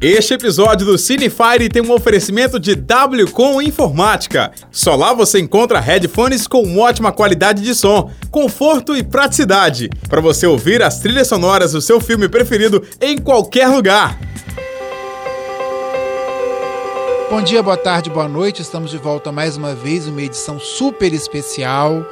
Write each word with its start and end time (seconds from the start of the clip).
Este 0.00 0.34
episódio 0.34 0.86
do 0.86 0.96
Cinefire 0.96 1.68
tem 1.68 1.82
um 1.82 1.90
oferecimento 1.90 2.60
de 2.60 2.72
WCom 2.72 3.60
Informática. 3.60 4.52
Só 4.70 4.94
lá 4.94 5.12
você 5.12 5.40
encontra 5.40 5.80
headphones 5.80 6.46
com 6.46 6.78
ótima 6.78 7.10
qualidade 7.10 7.64
de 7.64 7.74
som, 7.74 8.08
conforto 8.30 8.96
e 8.96 9.02
praticidade, 9.02 9.90
para 10.08 10.20
você 10.20 10.46
ouvir 10.46 10.84
as 10.84 11.00
trilhas 11.00 11.26
sonoras 11.26 11.72
do 11.72 11.80
seu 11.80 12.00
filme 12.00 12.28
preferido 12.28 12.80
em 13.00 13.18
qualquer 13.18 13.66
lugar. 13.66 14.16
Bom 17.28 17.42
dia, 17.42 17.60
boa 17.60 17.76
tarde, 17.76 18.08
boa 18.08 18.28
noite. 18.28 18.62
Estamos 18.62 18.92
de 18.92 18.98
volta 18.98 19.32
mais 19.32 19.56
uma 19.56 19.74
vez, 19.74 20.06
uma 20.06 20.22
edição 20.22 20.60
super 20.60 21.12
especial 21.12 22.06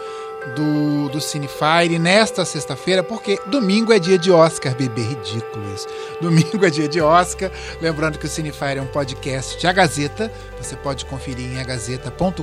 do, 0.54 1.08
do 1.08 1.20
Cinefire 1.20 1.98
nesta 1.98 2.44
sexta-feira, 2.44 3.02
porque 3.02 3.38
domingo 3.46 3.92
é 3.92 3.98
dia 3.98 4.18
de 4.18 4.30
Oscar, 4.30 4.74
bebê 4.74 5.02
ridículo 5.02 5.74
isso. 5.74 5.88
Domingo 6.20 6.64
é 6.64 6.70
dia 6.70 6.88
de 6.88 7.00
Oscar. 7.00 7.50
Lembrando 7.80 8.18
que 8.18 8.26
o 8.26 8.28
Cinefire 8.28 8.78
é 8.78 8.82
um 8.82 8.86
podcast 8.86 9.58
de 9.58 9.66
A 9.66 9.72
Gazeta. 9.72 10.30
Você 10.58 10.76
pode 10.76 11.04
conferir 11.06 11.46
em 11.52 11.60
agazeta.com.br, 11.60 12.42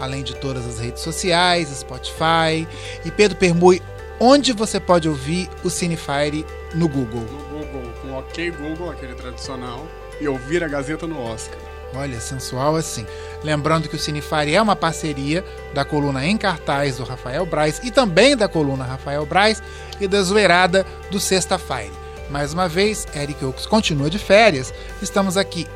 além 0.00 0.22
de 0.22 0.34
todas 0.36 0.66
as 0.66 0.78
redes 0.78 1.02
sociais, 1.02 1.68
Spotify. 1.68 2.68
E 3.04 3.10
Pedro 3.10 3.36
Permui, 3.36 3.82
onde 4.20 4.52
você 4.52 4.78
pode 4.78 5.08
ouvir 5.08 5.48
o 5.64 5.70
Cinefire 5.70 6.46
no 6.74 6.88
Google? 6.88 7.22
No 7.22 7.58
Google, 7.58 7.92
com 8.00 8.18
OK 8.18 8.50
Google, 8.52 8.90
aquele 8.90 9.14
tradicional, 9.14 9.86
e 10.20 10.28
ouvir 10.28 10.62
a 10.62 10.68
Gazeta 10.68 11.06
no 11.06 11.20
Oscar. 11.20 11.73
Olha, 11.94 12.20
sensual 12.20 12.76
assim. 12.76 13.06
Lembrando 13.42 13.88
que 13.88 13.96
o 13.96 13.98
Cinefire 13.98 14.54
é 14.54 14.60
uma 14.60 14.74
parceria 14.74 15.44
da 15.72 15.84
coluna 15.84 16.26
Em 16.26 16.36
Cartaz 16.36 16.96
do 16.96 17.04
Rafael 17.04 17.46
Braz 17.46 17.80
e 17.84 17.90
também 17.90 18.36
da 18.36 18.48
coluna 18.48 18.84
Rafael 18.84 19.24
Braz 19.24 19.62
e 20.00 20.08
da 20.08 20.22
zoeirada 20.22 20.84
do 21.10 21.20
Sexta-feira. 21.20 21.92
Mais 22.30 22.52
uma 22.52 22.68
vez, 22.68 23.06
Eric 23.14 23.44
Oaks 23.44 23.66
continua 23.66 24.10
de 24.10 24.18
férias. 24.18 24.72
Estamos 25.00 25.36
aqui 25.36 25.66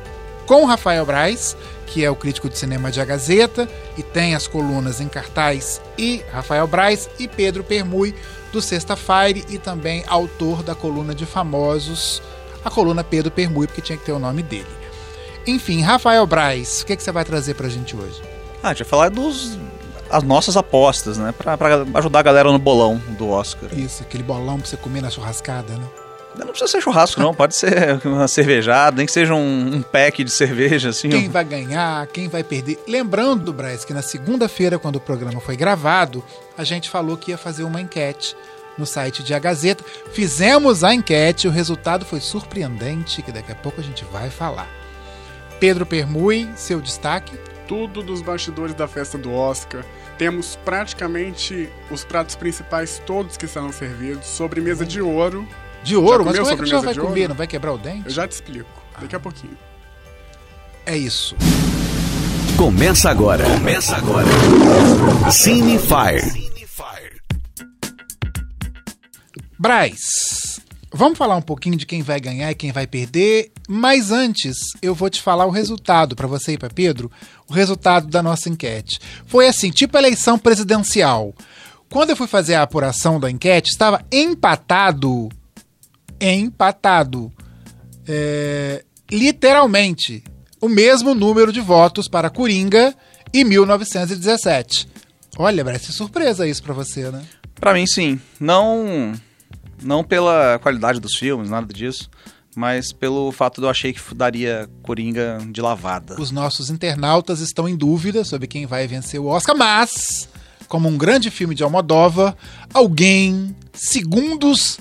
com 0.45 0.65
Rafael 0.65 1.05
Braz, 1.05 1.55
que 1.85 2.03
é 2.03 2.09
o 2.09 2.15
crítico 2.15 2.49
de 2.49 2.57
cinema 2.57 2.91
de 2.91 2.99
A 2.99 3.05
Gazeta 3.05 3.69
e 3.97 4.03
tem 4.03 4.33
as 4.33 4.47
colunas 4.47 4.99
Em 4.99 5.07
Cartaz 5.07 5.79
e 5.97 6.23
Rafael 6.31 6.65
Braz, 6.65 7.09
e 7.19 7.27
Pedro 7.27 7.63
Permui, 7.63 8.15
do 8.51 8.61
Sexta-feira 8.61 9.39
e 9.47 9.59
também 9.59 10.03
autor 10.07 10.63
da 10.63 10.73
coluna 10.73 11.13
de 11.13 11.25
famosos, 11.25 12.21
a 12.65 12.69
coluna 12.71 13.03
Pedro 13.03 13.31
Permui, 13.31 13.67
porque 13.67 13.81
tinha 13.81 13.97
que 13.97 14.05
ter 14.05 14.11
o 14.11 14.19
nome 14.19 14.41
dele. 14.41 14.78
Enfim, 15.47 15.81
Rafael 15.81 16.25
Braz, 16.25 16.81
o 16.81 16.85
que, 16.85 16.93
é 16.93 16.95
que 16.95 17.03
você 17.03 17.11
vai 17.11 17.25
trazer 17.25 17.55
pra 17.55 17.69
gente 17.69 17.95
hoje? 17.95 18.21
Ah, 18.61 18.67
a 18.67 18.69
gente 18.69 18.83
vai 18.83 18.89
falar 18.89 19.09
dos 19.09 19.57
as 20.09 20.23
nossas 20.23 20.57
apostas, 20.57 21.17
né? 21.17 21.33
Pra, 21.37 21.57
pra 21.57 21.85
ajudar 21.95 22.19
a 22.19 22.23
galera 22.23 22.51
no 22.51 22.59
bolão 22.59 23.01
do 23.17 23.29
Oscar. 23.29 23.69
Isso, 23.77 24.01
aquele 24.01 24.23
bolão 24.23 24.57
pra 24.57 24.67
você 24.67 24.75
comer 24.75 25.01
na 25.01 25.09
churrascada, 25.09 25.73
né? 25.73 25.85
Não 26.37 26.47
precisa 26.47 26.71
ser 26.71 26.81
churrasco, 26.81 27.19
não. 27.19 27.33
Pode 27.33 27.55
ser 27.55 27.99
uma 28.05 28.27
cervejada, 28.27 28.97
nem 28.97 29.05
que 29.05 29.11
seja 29.11 29.33
um, 29.33 29.75
um 29.75 29.81
pack 29.81 30.23
de 30.23 30.31
cerveja, 30.31 30.89
assim. 30.89 31.09
Quem 31.09 31.29
vai 31.29 31.43
ganhar, 31.43 32.07
quem 32.07 32.27
vai 32.27 32.43
perder. 32.43 32.79
Lembrando, 32.87 33.51
Braz, 33.51 33.83
que 33.83 33.93
na 33.93 34.01
segunda-feira, 34.01 34.79
quando 34.79 34.95
o 34.95 35.01
programa 35.01 35.39
foi 35.41 35.57
gravado, 35.57 36.23
a 36.57 36.63
gente 36.63 36.89
falou 36.89 37.17
que 37.17 37.31
ia 37.31 37.37
fazer 37.37 37.63
uma 37.63 37.81
enquete 37.81 38.35
no 38.77 38.85
site 38.85 39.21
de 39.21 39.33
A 39.33 39.39
Gazeta. 39.39 39.83
Fizemos 40.13 40.83
a 40.83 40.93
enquete, 40.93 41.47
o 41.47 41.51
resultado 41.51 42.05
foi 42.05 42.21
surpreendente, 42.21 43.21
que 43.21 43.31
daqui 43.31 43.51
a 43.51 43.55
pouco 43.55 43.81
a 43.81 43.83
gente 43.83 44.05
vai 44.05 44.29
falar. 44.29 44.78
Pedro 45.59 45.85
Permui, 45.85 46.47
seu 46.55 46.79
destaque? 46.79 47.37
Tudo 47.67 48.01
dos 48.01 48.21
bastidores 48.21 48.73
da 48.73 48.87
festa 48.87 49.17
do 49.17 49.31
Oscar. 49.33 49.83
Temos 50.17 50.57
praticamente 50.65 51.69
os 51.91 52.03
pratos 52.03 52.35
principais 52.35 53.01
todos 53.05 53.37
que 53.37 53.47
serão 53.47 53.71
servidos, 53.71 54.25
sobremesa 54.25 54.85
de 54.85 55.01
ouro. 55.01 55.47
De 55.83 55.95
ouro? 55.95 56.23
Já 56.23 56.29
Mas 56.31 56.39
como 56.39 56.51
é 56.51 56.55
que 56.55 56.69
você 56.69 56.85
vai 56.85 56.95
comer? 56.95 57.19
ouro? 57.21 57.29
Não 57.29 57.35
vai 57.35 57.47
quebrar 57.47 57.73
o 57.73 57.77
dente? 57.77 58.05
Eu 58.05 58.11
já 58.11 58.27
te 58.27 58.31
explico, 58.31 58.69
daqui 58.99 59.15
a 59.15 59.19
pouquinho. 59.19 59.57
É 60.85 60.97
isso. 60.97 61.35
Começa 62.57 63.09
agora. 63.09 63.43
Começa 63.43 63.95
agora. 63.95 64.27
Cine 65.31 65.77
Fire. 65.77 66.49
Braz, 69.61 70.48
vamos 70.91 71.17
falar 71.17 71.35
um 71.35 71.41
pouquinho 71.41 71.77
de 71.77 71.85
quem 71.85 72.01
vai 72.01 72.19
ganhar 72.19 72.51
e 72.51 72.55
quem 72.55 72.71
vai 72.71 72.87
perder, 72.87 73.51
mas 73.67 74.11
antes 74.11 74.57
eu 74.81 74.93
vou 74.95 75.09
te 75.09 75.21
falar 75.21 75.45
o 75.45 75.51
resultado 75.51 76.15
para 76.15 76.27
você 76.27 76.53
e 76.53 76.57
para 76.57 76.69
Pedro, 76.69 77.11
o 77.47 77.53
resultado 77.53 78.07
da 78.07 78.23
nossa 78.23 78.49
enquete. 78.49 78.99
Foi 79.25 79.47
assim, 79.47 79.69
tipo 79.69 79.97
eleição 79.97 80.37
presidencial. 80.37 81.33
Quando 81.89 82.11
eu 82.11 82.15
fui 82.15 82.27
fazer 82.27 82.55
a 82.55 82.63
apuração 82.63 83.19
da 83.19 83.29
enquete, 83.31 83.71
estava 83.71 84.05
empatado, 84.11 85.29
empatado, 86.19 87.31
é, 88.07 88.83
literalmente, 89.11 90.23
o 90.61 90.67
mesmo 90.67 91.15
número 91.15 91.51
de 91.51 91.61
votos 91.61 92.07
para 92.07 92.29
Coringa 92.29 92.93
e 93.33 93.43
1917. 93.43 94.87
Olha, 95.37 95.63
que 95.79 95.91
surpresa 95.91 96.47
isso 96.47 96.61
para 96.61 96.73
você, 96.73 97.09
né? 97.09 97.23
Pra 97.55 97.73
mim, 97.73 97.87
sim. 97.87 98.19
Não, 98.39 99.13
não 99.81 100.03
pela 100.03 100.59
qualidade 100.59 100.99
dos 100.99 101.15
filmes, 101.15 101.49
nada 101.49 101.73
disso. 101.73 102.09
Mas 102.55 102.91
pelo 102.91 103.31
fato 103.31 103.61
de 103.61 103.67
eu 103.67 103.69
achei 103.69 103.93
que 103.93 104.01
daria 104.15 104.69
Coringa 104.81 105.37
de 105.51 105.61
lavada. 105.61 106.19
Os 106.19 106.31
nossos 106.31 106.69
internautas 106.69 107.39
estão 107.39 107.69
em 107.69 107.75
dúvida 107.75 108.23
sobre 108.23 108.47
quem 108.47 108.65
vai 108.65 108.87
vencer 108.87 109.19
o 109.19 109.27
Oscar, 109.27 109.55
mas, 109.55 110.27
como 110.67 110.89
um 110.89 110.97
grande 110.97 111.29
filme 111.29 111.53
de 111.53 111.63
Almodóvar, 111.63 112.35
alguém, 112.73 113.55
segundos 113.71 114.79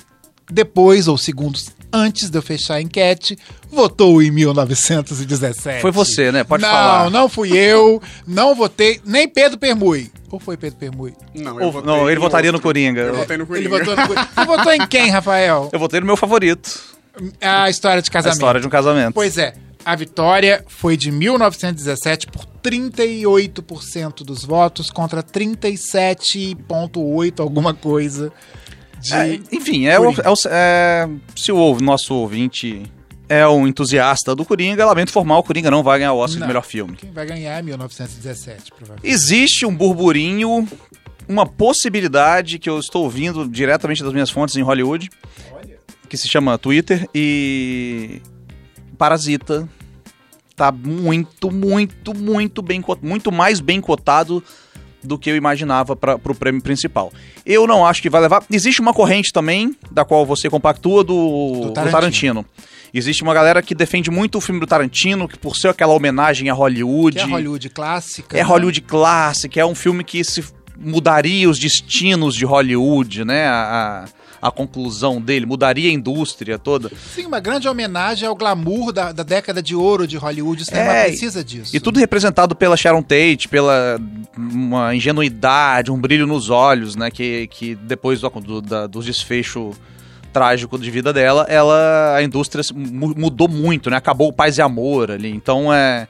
depois 0.50 1.08
ou 1.08 1.18
segundos 1.18 1.70
antes 1.92 2.30
de 2.30 2.38
eu 2.38 2.42
fechar 2.42 2.74
a 2.74 2.82
enquete, 2.82 3.38
votou 3.70 4.22
em 4.22 4.30
1917. 4.30 5.80
Foi 5.80 5.90
você, 5.90 6.32
né? 6.32 6.44
Pode 6.44 6.62
não, 6.62 6.70
falar. 6.70 7.10
Não, 7.10 7.28
fui 7.28 7.56
eu, 7.56 8.02
não 8.26 8.54
votei, 8.54 9.00
nem 9.04 9.28
Pedro 9.28 9.58
Permui. 9.58 10.10
Ou 10.30 10.38
foi 10.38 10.56
Pedro 10.56 10.78
Permui? 10.78 11.14
Não, 11.34 11.58
Ou- 11.60 11.72
votei 11.72 11.86
não, 11.90 12.06
ele 12.06 12.14
no 12.16 12.20
votaria 12.20 12.52
no 12.52 12.56
outro. 12.56 12.68
Coringa. 12.68 13.00
Eu 13.00 13.16
votei 13.16 13.36
no 13.36 13.42
Ele 13.44 13.68
Coringa. 13.68 13.78
votou 13.78 13.96
no 13.96 14.06
Coringa. 14.08 14.28
Você 14.34 14.44
votou 14.44 14.72
em 14.72 14.86
quem, 14.86 15.10
Rafael? 15.10 15.70
Eu 15.72 15.78
votei 15.78 16.00
no 16.00 16.06
meu 16.06 16.16
favorito. 16.16 16.80
A 17.40 17.68
história 17.70 18.02
de 18.02 18.10
A 18.10 18.12
casamento. 18.12 18.34
história 18.36 18.60
de 18.60 18.66
um 18.66 18.70
casamento. 18.70 19.14
Pois 19.14 19.38
é, 19.38 19.54
a 19.84 19.96
vitória 19.96 20.64
foi 20.68 20.96
de 20.96 21.10
1917 21.10 22.26
por 22.28 22.44
38% 22.62 24.22
dos 24.24 24.44
votos 24.44 24.90
contra 24.90 25.22
37,8% 25.22 27.40
alguma 27.40 27.74
coisa. 27.74 28.30
De... 29.00 29.14
É, 29.14 29.40
enfim, 29.52 29.86
é, 29.86 29.98
o, 29.98 30.10
é 30.10 30.30
o- 30.30 30.34
é- 30.50 31.08
se 31.36 31.50
o 31.52 31.78
nosso 31.80 32.14
ouvinte 32.14 32.82
é 33.28 33.46
um 33.46 33.66
entusiasta 33.66 34.34
do 34.34 34.44
Coringa, 34.44 34.84
lamento 34.84 35.12
formar, 35.12 35.38
o 35.38 35.42
Coringa 35.42 35.70
não 35.70 35.82
vai 35.82 35.98
ganhar 35.98 36.12
o 36.12 36.18
Oscar 36.18 36.40
Não. 36.40 36.46
de 36.46 36.48
melhor 36.48 36.64
filme. 36.64 36.96
Quem 36.96 37.12
vai 37.12 37.26
ganhar 37.26 37.58
é 37.58 37.62
1917, 37.62 38.70
provavelmente. 38.70 39.06
Existe 39.06 39.66
um 39.66 39.74
burburinho, 39.74 40.66
uma 41.28 41.46
possibilidade 41.46 42.58
que 42.58 42.68
eu 42.68 42.78
estou 42.78 43.04
ouvindo 43.04 43.48
diretamente 43.48 44.02
das 44.02 44.12
minhas 44.12 44.30
fontes 44.30 44.56
em 44.56 44.62
Hollywood, 44.62 45.10
que 46.08 46.16
se 46.16 46.28
chama 46.28 46.56
Twitter, 46.56 47.08
e 47.14 48.22
Parasita 48.96 49.68
tá 50.56 50.72
muito, 50.72 51.52
muito, 51.52 52.12
muito 52.14 52.62
bem 52.62 52.82
muito 53.00 53.30
mais 53.30 53.60
bem 53.60 53.80
cotado 53.80 54.42
do 55.02 55.18
que 55.18 55.30
eu 55.30 55.36
imaginava 55.36 55.94
para 55.94 56.18
pro 56.18 56.34
prêmio 56.34 56.62
principal. 56.62 57.12
Eu 57.44 57.66
não 57.66 57.86
acho 57.86 58.02
que 58.02 58.10
vai 58.10 58.20
levar. 58.20 58.44
Existe 58.50 58.80
uma 58.80 58.92
corrente 58.92 59.32
também, 59.32 59.74
da 59.90 60.04
qual 60.04 60.24
você 60.26 60.50
compactua, 60.50 61.04
do, 61.04 61.14
Do 61.14 61.60
do 61.68 61.72
Tarantino. 61.72 61.92
Tarantino. 61.92 62.46
Existe 62.92 63.22
uma 63.22 63.34
galera 63.34 63.60
que 63.60 63.74
defende 63.74 64.10
muito 64.10 64.38
o 64.38 64.40
filme 64.40 64.60
do 64.60 64.66
Tarantino, 64.66 65.28
que 65.28 65.38
por 65.38 65.56
ser 65.56 65.68
aquela 65.68 65.92
homenagem 65.92 66.48
a 66.48 66.54
Hollywood. 66.54 67.18
Que 67.18 67.22
é 67.22 67.26
Hollywood 67.26 67.68
clássica. 67.68 68.36
É 68.36 68.40
né? 68.40 68.48
Hollywood 68.48 68.80
clássica, 68.80 69.60
é 69.60 69.66
um 69.66 69.74
filme 69.74 70.02
que 70.02 70.24
se 70.24 70.42
mudaria 70.78 71.48
os 71.48 71.58
destinos 71.58 72.34
de 72.34 72.44
Hollywood, 72.44 73.24
né? 73.24 73.46
A, 73.46 74.04
a, 74.04 74.17
a 74.40 74.50
conclusão 74.50 75.20
dele, 75.20 75.46
mudaria 75.46 75.90
a 75.90 75.92
indústria 75.92 76.58
toda. 76.58 76.90
Sim, 77.14 77.26
uma 77.26 77.40
grande 77.40 77.68
homenagem 77.68 78.28
ao 78.28 78.34
glamour 78.36 78.92
da, 78.92 79.12
da 79.12 79.22
década 79.22 79.62
de 79.62 79.74
ouro 79.74 80.06
de 80.06 80.16
Hollywood. 80.16 80.62
O 80.62 80.64
cinema 80.64 80.92
É, 80.92 81.04
precisa 81.08 81.42
disso. 81.44 81.76
E 81.76 81.80
tudo 81.80 81.98
representado 81.98 82.54
pela 82.54 82.76
Sharon 82.76 83.02
Tate, 83.02 83.48
pela 83.48 83.98
uma 84.36 84.94
ingenuidade, 84.94 85.90
um 85.90 86.00
brilho 86.00 86.26
nos 86.26 86.50
olhos, 86.50 86.94
né? 86.96 87.10
Que, 87.10 87.46
que 87.48 87.74
depois 87.74 88.20
do, 88.20 88.28
do, 88.30 88.62
da- 88.62 88.86
do 88.86 89.02
desfecho 89.02 89.72
trágico 90.32 90.78
de 90.78 90.90
vida 90.90 91.12
dela, 91.12 91.46
ela 91.48 92.14
a 92.16 92.22
indústria 92.22 92.62
mudou 92.74 93.48
muito, 93.48 93.90
né? 93.90 93.96
Acabou 93.96 94.28
o 94.28 94.32
paz 94.32 94.58
e 94.58 94.62
amor 94.62 95.10
ali. 95.10 95.30
Então 95.30 95.72
é 95.72 96.06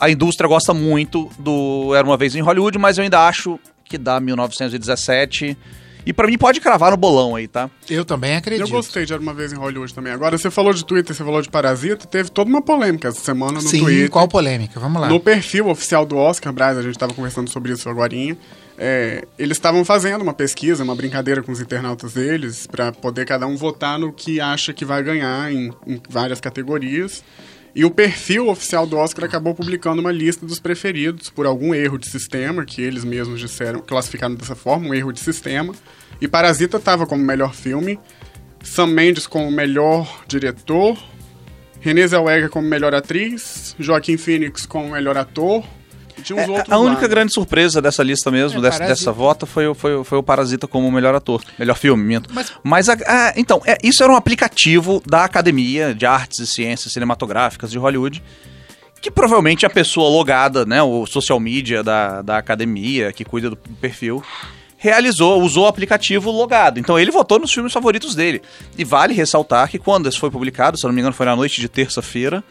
a 0.00 0.10
indústria 0.10 0.48
gosta 0.48 0.74
muito 0.74 1.30
do 1.38 1.94
Era 1.94 2.04
uma 2.04 2.16
vez 2.16 2.34
em 2.34 2.40
Hollywood, 2.40 2.76
mas 2.78 2.98
eu 2.98 3.04
ainda 3.04 3.20
acho 3.28 3.60
que 3.84 3.96
dá 3.96 4.18
1917 4.18 5.56
E 6.04 6.12
pra 6.12 6.26
mim 6.26 6.36
pode 6.36 6.60
cravar 6.60 6.90
no 6.90 6.96
bolão 6.96 7.36
aí, 7.36 7.46
tá? 7.46 7.70
Eu 7.88 8.04
também 8.04 8.36
acredito. 8.36 8.66
Eu 8.66 8.68
gostei 8.68 9.04
de 9.06 9.12
Era 9.12 9.22
Uma 9.22 9.32
Vez 9.34 9.52
em 9.52 9.56
Hollywood 9.56 9.94
também. 9.94 10.12
Agora, 10.12 10.36
você 10.36 10.50
falou 10.50 10.72
de 10.74 10.84
Twitter, 10.84 11.14
você 11.14 11.24
falou 11.24 11.40
de 11.40 11.48
Parasita, 11.48 12.06
teve 12.06 12.30
toda 12.30 12.50
uma 12.50 12.60
polêmica 12.62 13.08
essa 13.08 13.20
semana 13.20 13.54
no 13.54 13.60
Sim, 13.68 13.80
Twitter. 13.80 14.10
qual 14.10 14.26
polêmica? 14.26 14.80
Vamos 14.80 15.00
lá. 15.00 15.08
No 15.08 15.20
perfil 15.20 15.68
oficial 15.68 16.04
do 16.04 16.16
Oscar, 16.16 16.52
Braz, 16.52 16.76
a 16.78 16.82
gente 16.82 16.98
tava 16.98 17.14
conversando 17.14 17.48
sobre 17.50 17.72
isso 17.72 17.88
agorinha. 17.88 18.36
é, 18.78 19.24
eles 19.38 19.56
estavam 19.56 19.84
fazendo 19.84 20.22
uma 20.22 20.32
pesquisa, 20.34 20.82
uma 20.82 20.94
brincadeira 20.96 21.42
com 21.42 21.52
os 21.52 21.60
internautas 21.60 22.14
deles, 22.14 22.66
para 22.66 22.90
poder 22.90 23.24
cada 23.26 23.46
um 23.46 23.56
votar 23.56 23.98
no 23.98 24.12
que 24.12 24.40
acha 24.40 24.72
que 24.72 24.84
vai 24.84 25.02
ganhar 25.02 25.52
em, 25.52 25.72
em 25.86 26.00
várias 26.08 26.40
categorias. 26.40 27.22
E 27.74 27.86
o 27.86 27.90
perfil 27.90 28.48
oficial 28.48 28.86
do 28.86 28.98
Oscar 28.98 29.24
acabou 29.24 29.54
publicando 29.54 30.02
uma 30.02 30.12
lista 30.12 30.44
dos 30.44 30.60
preferidos 30.60 31.30
por 31.30 31.46
algum 31.46 31.74
erro 31.74 31.96
de 31.98 32.06
sistema, 32.06 32.66
que 32.66 32.82
eles 32.82 33.02
mesmos 33.02 33.40
disseram, 33.40 33.80
classificaram 33.80 34.34
dessa 34.34 34.54
forma, 34.54 34.88
um 34.88 34.94
erro 34.94 35.10
de 35.10 35.20
sistema. 35.20 35.74
E 36.20 36.28
Parasita 36.28 36.76
estava 36.76 37.06
como 37.06 37.24
melhor 37.24 37.54
filme, 37.54 37.98
Sam 38.62 38.88
Mendes 38.88 39.26
como 39.26 39.50
melhor 39.50 40.22
diretor, 40.28 41.02
Renée 41.80 42.06
Zellweger 42.06 42.50
como 42.50 42.68
melhor 42.68 42.94
atriz, 42.94 43.74
Joaquim 43.78 44.18
Phoenix 44.18 44.66
como 44.66 44.90
melhor 44.90 45.16
ator, 45.16 45.64
tinha 46.22 46.36
uns 46.36 46.48
É, 46.48 46.50
outros 46.50 46.72
a 46.72 46.78
única 46.78 47.02
lá. 47.02 47.08
grande 47.08 47.32
surpresa 47.32 47.80
dessa 47.80 48.02
lista 48.02 48.30
mesmo, 48.30 48.58
É, 48.58 48.62
dessa, 48.62 48.78
Parasita. 48.78 48.98
dessa 49.06 49.12
vota, 49.12 49.46
foi, 49.46 49.66
o- 49.66 49.74
foi, 49.74 49.94
o- 49.96 50.04
foi 50.04 50.18
o 50.18 50.22
Parasita 50.22 50.66
como 50.66 50.90
melhor 50.90 51.14
ator, 51.14 51.42
melhor 51.58 51.76
filme, 51.76 52.02
minto. 52.04 52.28
Mas- 52.32 52.52
Mas, 52.62 52.88
a- 52.88 52.96
a- 53.06 53.32
então, 53.36 53.60
é, 53.64 53.78
isso 53.82 54.02
era 54.02 54.12
um 54.12 54.16
aplicativo 54.16 55.02
da 55.06 55.24
Academia 55.24 55.94
de 55.94 56.04
Artes 56.06 56.38
e 56.40 56.46
Ciências 56.46 56.92
Cinematográficas 56.92 57.70
de 57.70 57.78
Hollywood, 57.78 58.22
que 59.00 59.10
provavelmente 59.10 59.66
a 59.66 59.70
pessoa 59.70 60.08
logada, 60.08 60.64
né, 60.64 60.82
o 60.82 61.06
social 61.06 61.40
media 61.40 61.82
da, 61.82 62.22
da 62.22 62.38
academia, 62.38 63.12
que 63.12 63.24
cuida 63.24 63.50
do 63.50 63.56
perfil, 63.56 64.22
realizou, 64.76 65.40
usou 65.42 65.64
o 65.64 65.68
aplicativo 65.68 66.30
logado. 66.30 66.78
Então 66.78 66.98
ele 66.98 67.10
votou 67.10 67.38
nos 67.38 67.52
filmes 67.52 67.72
favoritos 67.72 68.14
dele. 68.14 68.42
E 68.76 68.84
vale 68.84 69.14
ressaltar 69.14 69.68
que 69.68 69.78
quando 69.78 70.08
isso 70.08 70.18
foi 70.18 70.30
publicado, 70.30 70.76
se 70.76 70.84
eu 70.84 70.88
não 70.88 70.94
me 70.94 71.00
engano 71.00 71.14
foi 71.14 71.26
na 71.26 71.36
noite 71.36 71.60
de 71.60 71.68
terça-feira, 71.68 72.42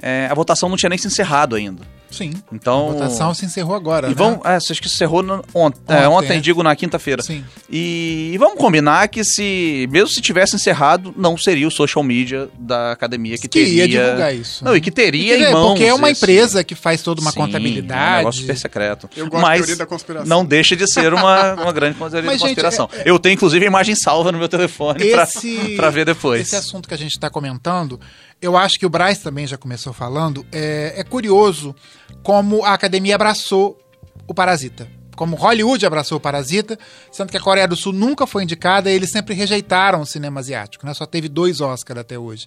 é, 0.00 0.28
a 0.30 0.34
votação 0.34 0.68
não 0.68 0.76
tinha 0.76 0.90
nem 0.90 0.98
se 0.98 1.06
encerrado 1.06 1.54
ainda. 1.56 1.82
Sim. 2.10 2.32
Então, 2.52 2.88
A 2.88 2.92
votação 2.92 3.34
se 3.34 3.44
encerrou 3.44 3.74
agora, 3.76 4.06
e 4.06 4.10
né? 4.10 4.14
vão, 4.16 4.40
é, 4.44 4.56
acho 4.56 4.74
que 4.80 4.86
encerrou 4.86 5.22
no- 5.22 5.44
ontem, 5.54 5.78
Ontem, 5.82 5.94
é, 6.02 6.08
ontem 6.08 6.36
é. 6.38 6.40
digo 6.40 6.62
na 6.62 6.74
quinta-feira. 6.74 7.22
Sim. 7.22 7.44
E, 7.70 8.30
e 8.32 8.38
vamos 8.38 8.58
combinar 8.58 9.06
que 9.08 9.22
se, 9.24 9.86
mesmo 9.90 10.08
se 10.08 10.20
tivesse 10.20 10.56
encerrado, 10.56 11.12
não 11.16 11.36
seria 11.36 11.68
o 11.68 11.70
social 11.70 12.02
media 12.02 12.48
da 12.58 12.92
academia 12.92 13.36
que, 13.36 13.42
Que 13.42 13.48
teria. 13.48 13.84
ia 13.84 13.88
divulgar 13.88 14.34
isso. 14.34 14.64
Não, 14.64 14.74
e 14.76 14.80
que 14.80 14.90
teria 14.90 15.34
Porque- 15.36 15.50
em 15.50 15.52
mãos. 15.52 15.68
Porque 15.68 15.84
é 15.84 15.94
uma 15.94 16.10
esse- 16.10 16.22
empresa 16.24 16.64
que 16.64 16.74
faz 16.74 17.02
toda 17.02 17.20
uma 17.20 17.30
Sim, 17.30 17.38
É 17.38 17.42
um 17.42 17.46
contabilidade. 17.46 18.16
negócio 18.18 18.40
super 18.40 18.56
secreto. 18.56 19.08
Eu 19.16 19.26
gosto 19.26 19.42
da 19.42 19.48
Mas 19.48 19.58
teoria 19.58 19.76
da 19.76 19.86
conspiração. 19.86 20.26
não 20.28 20.44
deixa 20.44 20.74
de 20.74 20.90
ser 20.90 21.12
uma, 21.12 21.54
uma 21.54 21.72
grande 21.72 21.96
teoria 21.98 22.22
Mas, 22.22 22.36
de 22.36 22.38
gente, 22.38 22.40
conspiração. 22.48 22.88
é- 22.92 23.02
Eu 23.04 23.18
tenho, 23.18 23.34
inclusive, 23.34 23.64
a 23.64 23.68
imagem 23.68 23.94
salva 23.94 24.32
no 24.32 24.38
meu 24.38 24.48
telefone 24.48 25.04
esse, 25.06 25.74
pra 25.76 25.90
ver 25.90 26.04
depois. 26.06 26.40
Esse 26.40 26.56
assunto 26.56 26.88
que 26.88 26.94
a 26.94 26.98
gente 26.98 27.12
está 27.12 27.28
comentando, 27.28 28.00
eu 28.40 28.56
acho 28.56 28.78
que 28.78 28.86
o 28.86 28.90
Braz 28.90 29.18
também 29.18 29.46
já 29.46 29.56
começou 29.56 29.92
falando. 29.92 30.46
É, 30.52 30.94
é 30.96 31.04
curioso 31.04 31.74
como 32.22 32.64
a 32.64 32.72
academia 32.72 33.14
abraçou 33.14 33.78
o 34.26 34.34
Parasita. 34.34 34.88
Como 35.16 35.34
Hollywood 35.34 35.84
abraçou 35.84 36.18
o 36.18 36.20
Parasita, 36.20 36.78
sendo 37.10 37.30
que 37.30 37.36
a 37.36 37.40
Coreia 37.40 37.66
do 37.66 37.74
Sul 37.74 37.92
nunca 37.92 38.24
foi 38.24 38.44
indicada, 38.44 38.88
e 38.88 38.94
eles 38.94 39.10
sempre 39.10 39.34
rejeitaram 39.34 40.00
o 40.00 40.06
cinema 40.06 40.38
asiático, 40.38 40.86
né? 40.86 40.94
Só 40.94 41.06
teve 41.06 41.28
dois 41.28 41.60
Oscars 41.60 41.98
até 41.98 42.16
hoje. 42.16 42.46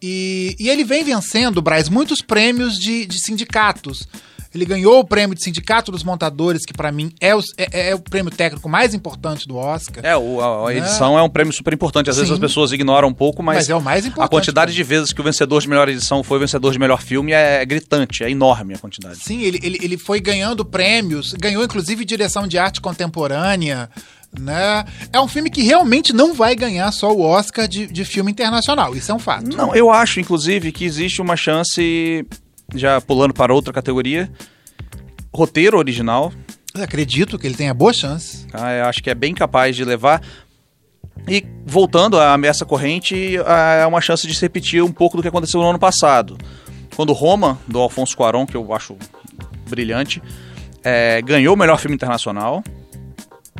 E, 0.00 0.56
e 0.58 0.70
ele 0.70 0.84
vem 0.84 1.04
vencendo, 1.04 1.60
Braz, 1.60 1.90
muitos 1.90 2.22
prêmios 2.22 2.78
de, 2.78 3.04
de 3.04 3.20
sindicatos. 3.20 4.08
Ele 4.54 4.64
ganhou 4.64 4.98
o 5.00 5.04
prêmio 5.04 5.34
de 5.36 5.42
Sindicato 5.44 5.92
dos 5.92 6.02
Montadores, 6.02 6.64
que 6.64 6.72
para 6.72 6.90
mim 6.90 7.12
é 7.20 7.34
o, 7.36 7.40
é- 7.58 7.90
é 7.90 7.94
o 7.94 7.98
prêmio 7.98 8.30
técnico 8.30 8.68
mais 8.68 8.94
importante 8.94 9.46
do 9.46 9.56
Oscar. 9.56 10.04
É, 10.04 10.16
o- 10.16 10.40
a, 10.40 10.68
a 10.70 10.74
edição 10.74 11.18
é 11.18 11.22
um 11.22 11.28
prêmio 11.28 11.52
super 11.52 11.74
importante. 11.74 12.08
Às 12.08 12.16
vezes 12.16 12.28
Sim. 12.28 12.34
as 12.34 12.40
pessoas 12.40 12.72
ignoram 12.72 13.08
um 13.08 13.14
pouco, 13.14 13.42
mas, 13.42 13.56
Mas 13.56 13.68
é 13.70 13.74
o 13.74 13.80
mais 13.82 14.04
a 14.04 14.08
importante 14.08 14.30
quantidade 14.30 14.72
também. 14.72 14.76
de 14.76 14.82
vezes 14.82 15.12
que 15.12 15.20
o 15.20 15.24
vencedor 15.24 15.60
de 15.60 15.68
melhor 15.68 15.88
edição 15.88 16.22
foi 16.22 16.38
o 16.38 16.40
vencedor 16.40 16.72
de 16.72 16.78
melhor 16.78 17.02
filme 17.02 17.32
é 17.32 17.64
gritante, 17.64 18.24
é 18.24 18.30
enorme 18.30 18.74
a 18.74 18.78
quantidade. 18.78 19.18
Sim, 19.22 19.42
ele, 19.42 19.60
ele, 19.62 19.78
ele 19.82 19.98
foi 19.98 20.20
ganhando 20.20 20.64
prêmios, 20.64 21.34
ganhou 21.34 21.62
inclusive 21.62 22.04
direção 22.04 22.46
de 22.46 22.56
arte 22.58 22.80
contemporânea. 22.80 23.90
Né? 24.38 24.84
É 25.10 25.18
um 25.20 25.26
filme 25.26 25.48
que 25.50 25.62
realmente 25.62 26.12
não 26.12 26.34
vai 26.34 26.54
ganhar 26.54 26.92
só 26.92 27.10
o 27.14 27.22
Oscar 27.22 27.66
de, 27.66 27.86
de 27.86 28.04
filme 28.04 28.30
internacional, 28.30 28.94
isso 28.94 29.10
é 29.10 29.14
um 29.14 29.18
fato. 29.18 29.48
Não, 29.56 29.74
eu 29.74 29.90
acho, 29.90 30.20
inclusive, 30.20 30.70
que 30.70 30.84
existe 30.84 31.22
uma 31.22 31.34
chance, 31.34 32.26
já 32.74 33.00
pulando 33.00 33.32
para 33.34 33.52
outra 33.52 33.72
categoria, 33.72 34.30
roteiro 35.32 35.78
original. 35.78 36.32
Eu 36.74 36.82
acredito 36.84 37.38
que 37.38 37.46
ele 37.46 37.54
tenha 37.56 37.72
boa 37.72 37.92
chance. 37.92 38.46
tá? 38.46 38.72
Eu 38.72 38.84
acho 38.86 39.02
que 39.02 39.10
é 39.10 39.14
bem 39.14 39.34
capaz 39.34 39.74
de 39.74 39.84
levar. 39.84 40.22
E 41.26 41.44
voltando 41.66 42.18
à 42.18 42.32
ameaça 42.32 42.64
corrente, 42.64 43.36
é 43.36 43.86
uma 43.86 44.00
chance 44.00 44.26
de 44.26 44.34
se 44.34 44.40
repetir 44.42 44.82
um 44.82 44.92
pouco 44.92 45.16
do 45.16 45.22
que 45.22 45.28
aconteceu 45.28 45.60
no 45.60 45.68
ano 45.68 45.78
passado. 45.78 46.38
Quando 46.94 47.12
Roma, 47.12 47.58
do 47.66 47.78
Alfonso 47.80 48.16
Cuarón, 48.16 48.46
que 48.46 48.56
eu 48.56 48.72
acho 48.72 48.96
brilhante, 49.68 50.22
é, 50.82 51.20
ganhou 51.22 51.54
o 51.54 51.58
melhor 51.58 51.78
filme 51.78 51.94
internacional. 51.94 52.62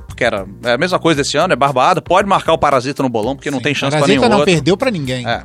Porque 0.07 0.25
era 0.25 0.47
é 0.65 0.73
a 0.73 0.79
mesma 0.79 0.99
coisa 0.99 1.23
desse 1.23 1.37
ano, 1.37 1.53
é 1.53 1.57
barbada. 1.57 2.01
Pode 2.01 2.29
marcar 2.29 2.53
o 2.53 2.59
Parasita 2.59 3.03
no 3.03 3.09
bolão, 3.09 3.37
porque 3.37 3.51
não 3.51 3.59
Sim, 3.59 3.65
tem 3.65 3.75
chance 3.75 3.91
para 3.91 4.01
Parasita 4.01 4.21
nenhum 4.21 4.31
não 4.31 4.39
outro. 4.39 4.53
perdeu 4.53 4.77
pra 4.77 4.91
ninguém. 4.91 5.27
É. 5.27 5.45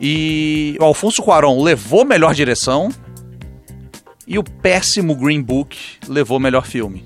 E 0.00 0.76
o 0.80 0.84
Alfonso 0.84 1.22
Cuarón 1.22 1.62
levou 1.62 2.04
melhor 2.04 2.34
direção 2.34 2.88
e 4.26 4.38
o 4.38 4.42
péssimo 4.42 5.14
Green 5.14 5.42
Book 5.42 5.76
levou 6.08 6.40
melhor 6.40 6.66
filme. 6.66 7.04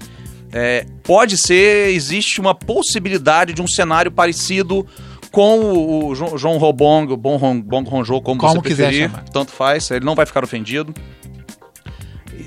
É, 0.52 0.86
pode 1.02 1.36
ser, 1.36 1.88
existe 1.92 2.40
uma 2.40 2.54
possibilidade 2.54 3.52
de 3.52 3.60
um 3.60 3.66
cenário 3.66 4.12
parecido 4.12 4.86
com 5.32 5.58
o, 5.58 6.06
o 6.10 6.14
Jo- 6.14 6.38
João 6.38 6.58
Robong, 6.58 7.12
o 7.12 7.16
Bong 7.16 7.40
Joon-ho, 7.40 8.22
como, 8.22 8.38
Como 8.40 8.52
você 8.52 8.60
preferir, 8.76 9.10
tanto 9.32 9.50
faz, 9.50 9.90
ele 9.90 10.04
não 10.04 10.14
vai 10.14 10.24
ficar 10.26 10.44
ofendido. 10.44 10.94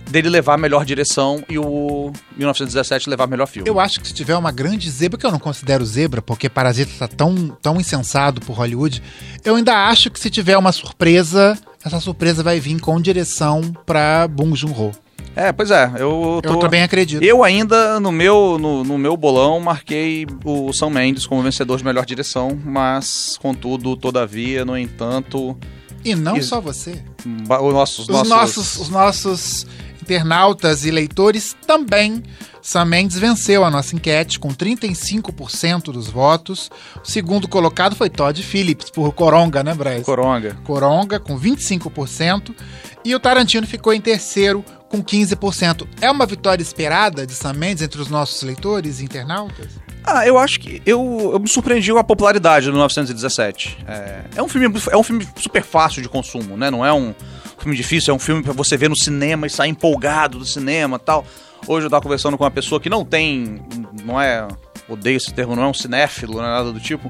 Dele 0.10 0.30
levar 0.30 0.54
a 0.54 0.58
melhor 0.58 0.86
direção 0.86 1.44
e 1.50 1.60
o 1.60 2.12
1917 2.38 3.10
levar 3.10 3.28
melhor 3.28 3.46
filme. 3.46 3.70
Eu 3.70 3.80
acho 3.80 4.00
que 4.00 4.08
se 4.08 4.14
tiver 4.14 4.36
uma 4.38 4.52
grande 4.52 4.90
zebra, 4.90 5.18
que 5.20 5.26
eu 5.26 5.32
não 5.32 5.40
considero 5.40 5.86
zebra, 5.86 6.22
porque 6.22 6.48
Parasita 6.48 6.92
tá 6.98 7.08
tão, 7.08 7.50
tão 7.62 7.80
insensado 7.80 8.40
por 8.42 8.54
Hollywood, 8.54 9.04
eu 9.44 9.56
ainda 9.56 9.88
acho 9.90 10.10
que 10.10 10.20
se 10.20 10.30
tiver 10.30 10.58
uma 10.58 10.72
surpresa, 10.72 11.58
essa 11.84 12.00
surpresa 12.00 12.42
vai 12.42 12.60
vir 12.60 12.80
com 12.80 13.00
direção 13.02 13.62
pra 13.86 14.28
Bong 14.30 14.56
Joon-ho. 14.56 14.92
É, 15.36 15.52
pois 15.52 15.70
é, 15.72 15.92
eu 16.00 16.40
tô... 16.42 16.54
Eu 16.54 16.58
também 16.60 16.82
acredito. 16.82 17.22
Eu 17.22 17.44
ainda, 17.44 18.00
no 18.00 18.12
meu, 18.12 18.58
no, 18.60 18.84
no 18.84 18.98
meu 18.98 19.16
bolão, 19.16 19.60
marquei 19.60 20.26
o 20.44 20.72
Sam 20.74 20.90
Mendes 20.90 21.28
como 21.28 21.44
vencedor 21.44 21.78
de 21.78 21.84
melhor 21.86 22.06
direção, 22.06 22.58
mas, 22.66 23.38
contudo, 23.40 23.96
todavia, 23.96 24.66
no 24.66 24.76
entanto, 24.78 25.56
E 26.04 26.16
não 26.16 26.38
Isso. 26.38 26.50
só 26.50 26.62
você. 26.62 27.04
ba- 27.46 27.62
os 27.62 27.72
nossos... 27.74 28.10
Os 28.10 28.28
nossos, 28.30 28.78
os 28.78 28.90
nossos 28.90 29.68
internautas 30.08 30.86
e 30.86 30.92
leitores 30.92 31.56
também. 31.66 32.24
Sam 32.62 32.86
Mendes 32.86 33.18
venceu 33.18 33.64
a 33.64 33.70
nossa 33.70 33.96
enquete 33.96 34.40
com 34.40 34.50
35% 34.50 35.92
dos 35.92 36.08
votos. 36.08 36.70
O 37.04 37.10
segundo 37.10 37.48
colocado 37.48 37.96
foi 37.96 38.10
Todd 38.10 38.42
Phillips, 38.42 38.90
por 38.90 39.14
Coronga, 39.14 39.64
né, 39.64 39.74
Braz? 39.74 40.04
Coronga. 40.04 40.58
Coronga, 40.64 41.20
com 41.20 41.40
25%. 41.40 42.56
E 43.04 43.16
o 43.16 43.20
Tarantino 43.20 43.66
ficou 43.68 43.94
em 43.94 44.02
terceiro, 44.02 44.64
com 44.90 45.04
15%. 45.04 45.88
É 46.02 46.10
uma 46.10 46.26
vitória 46.26 46.62
esperada 46.62 47.26
de 47.26 47.34
Sam 47.34 47.54
Mendes 47.54 47.84
entre 47.84 48.02
os 48.02 48.10
nossos 48.10 48.42
leitores 48.44 49.00
e 49.00 49.06
internautas? 49.06 49.68
Ah, 50.04 50.26
eu 50.26 50.38
acho 50.38 50.60
que 50.60 50.82
eu, 50.86 51.32
eu 51.34 51.40
me 51.40 51.50
surpreendi 51.50 51.92
com 51.92 52.00
a 52.00 52.04
popularidade 52.04 52.68
do 52.68 52.72
1917. 52.72 53.78
É, 53.88 54.22
é 54.38 54.44
um 54.44 54.48
filme, 54.48 54.82
é 54.90 54.98
um 54.98 55.04
filme 55.04 55.28
super 55.36 55.64
fácil 55.64 56.02
de 56.02 56.08
consumo, 56.08 56.56
né? 56.56 56.72
Não 56.72 56.86
é 56.86 56.94
um 56.94 57.14
filme 57.58 57.76
difícil, 57.76 58.14
é 58.14 58.16
um 58.16 58.20
filme 58.20 58.42
pra 58.44 58.54
você 58.54 58.78
ver 58.78 58.90
no 58.90 58.96
cinema 58.96 59.48
e 59.48 59.50
sair 59.50 59.70
empolgado 59.70 60.40
do 60.40 60.46
cinema, 60.46 60.98
tal. 61.00 61.26
Hoje 61.68 61.86
eu 61.86 61.90
tava 61.90 62.02
conversando 62.02 62.38
com 62.38 62.44
uma 62.44 62.52
pessoa 62.52 62.80
que 62.80 62.90
não 62.90 63.04
tem, 63.04 63.62
não 64.04 64.22
é, 64.22 64.48
odeio 64.88 65.18
esse 65.18 65.34
termo, 65.34 65.56
não 65.56 65.64
é 65.64 65.68
um 65.68 65.74
cinéfilo, 65.74 66.36
não 66.36 66.44
é 66.46 66.48
nada 66.48 66.72
do 66.72 66.80
tipo, 66.80 67.10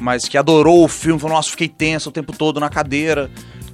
mas 0.00 0.24
que 0.26 0.36
adorou 0.38 0.84
o 0.84 0.88
filme, 0.88 1.20
falou: 1.20 1.36
"Nossa, 1.36 1.50
fiquei 1.50 1.68
tenso 1.68 2.08
o 2.08 2.12
tempo 2.12 2.32
todo 2.36 2.58
na 2.58 2.68
cadeira". 2.68 3.30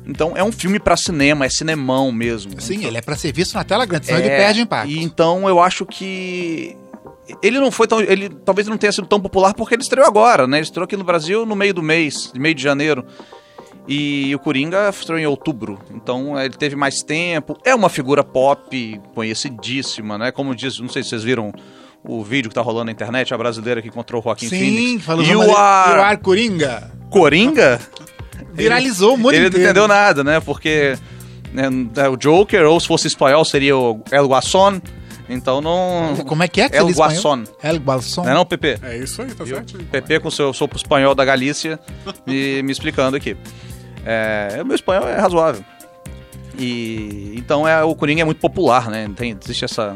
Então 0.06 0.32
é 0.36 0.42
um 0.42 0.50
filme 0.50 0.78
pra 0.80 0.96
cinema, 0.96 1.44
é 1.44 1.50
cinemão 1.50 2.10
mesmo. 2.10 2.58
Sim, 2.60 2.76
Então- 2.76 2.88
ele 2.88 2.96
é 2.98 3.02
pra 3.02 3.14
ser 3.16 3.30
visto 3.32 3.54
na 3.54 3.62
tela 3.64 3.84
grande, 3.84 4.06
senão 4.06 4.18
ele 4.18 4.28
é, 4.28 4.36
perde 4.38 4.60
o 4.60 4.62
impacto. 4.62 4.90
E 4.90 5.02
então 5.02 5.46
eu 5.48 5.60
acho 5.60 5.84
que 5.86 6.74
ele 7.42 7.60
não 7.60 7.70
foi 7.70 7.86
tão, 7.86 8.00
ele 8.00 8.30
talvez 8.30 8.66
não 8.66 8.78
tenha 8.78 8.90
sido 8.90 9.06
tão 9.06 9.20
popular 9.20 9.52
porque 9.54 9.74
ele 9.74 9.82
estreou 9.82 10.06
agora, 10.06 10.46
né? 10.46 10.56
Ele 10.58 10.64
estreou 10.64 10.84
aqui 10.84 10.96
no 10.96 11.04
Brasil 11.04 11.44
no 11.44 11.54
meio 11.54 11.74
do 11.74 11.82
mês, 11.82 12.32
meio 12.34 12.54
de 12.54 12.62
janeiro. 12.62 13.04
E 13.88 14.34
o 14.34 14.38
Coringa 14.38 14.90
estreou 14.90 15.18
em 15.18 15.26
outubro, 15.26 15.78
então 15.94 16.38
ele 16.38 16.54
teve 16.54 16.76
mais 16.76 17.02
tempo. 17.02 17.58
É 17.64 17.74
uma 17.74 17.88
figura 17.88 18.22
pop 18.22 19.00
conhecidíssima, 19.14 20.18
né? 20.18 20.30
Como 20.30 20.54
diz, 20.54 20.78
não 20.78 20.90
sei 20.90 21.02
se 21.02 21.08
vocês 21.08 21.24
viram 21.24 21.50
o 22.04 22.22
vídeo 22.22 22.50
que 22.50 22.54
tá 22.54 22.60
rolando 22.60 22.84
na 22.86 22.92
internet, 22.92 23.32
a 23.32 23.38
brasileira 23.38 23.80
que 23.80 23.88
encontrou 23.88 24.20
o 24.20 24.24
Joaquim 24.24 24.46
Sim, 24.48 24.58
Phoenix. 24.58 25.04
falou 25.04 25.24
e 25.24 25.34
o 25.34 25.40
o 25.40 25.56
ar... 25.56 25.98
ar 26.00 26.18
Coringa. 26.18 26.92
Coringa? 27.08 27.80
Viralizou 28.52 29.14
o 29.14 29.16
mundo 29.16 29.32
Ele 29.32 29.48
não 29.48 29.58
entendeu 29.58 29.88
nada, 29.88 30.22
né? 30.22 30.38
Porque 30.38 30.94
né, 31.52 31.64
é 31.96 32.08
o 32.10 32.16
Joker, 32.16 32.66
ou 32.66 32.78
se 32.78 32.86
fosse 32.86 33.06
espanhol, 33.06 33.42
seria 33.44 33.74
o 33.74 34.02
El 34.12 34.26
Guasón. 34.26 34.80
Então 35.30 35.60
não. 35.60 36.16
Como 36.26 36.42
é 36.42 36.48
que 36.48 36.60
é 36.60 36.68
que 36.68 36.76
El? 36.76 36.88
Guasón. 36.88 37.44
El 37.62 37.78
Guasón. 37.78 38.24
Não 38.24 38.32
é 38.32 38.34
não, 38.34 38.44
PP? 38.44 38.80
É 38.82 38.98
isso 38.98 39.22
aí, 39.22 39.34
tá 39.34 39.46
certo? 39.46 39.78
PP 39.78 40.20
com 40.20 40.30
seu 40.30 40.52
sopro 40.52 40.76
espanhol 40.76 41.14
da 41.14 41.24
Galícia 41.24 41.78
me, 42.26 42.60
me 42.64 42.72
explicando 42.72 43.16
aqui. 43.16 43.36
É, 44.04 44.58
o 44.62 44.66
meu 44.66 44.74
espanhol 44.74 45.08
é 45.08 45.18
razoável. 45.18 45.64
E 46.58 47.34
então 47.36 47.66
é, 47.68 47.82
o 47.84 47.94
Coringa 47.94 48.22
é 48.22 48.24
muito 48.24 48.40
popular, 48.40 48.88
né? 48.90 49.08
Tem, 49.16 49.36
existe 49.40 49.64
essa. 49.64 49.94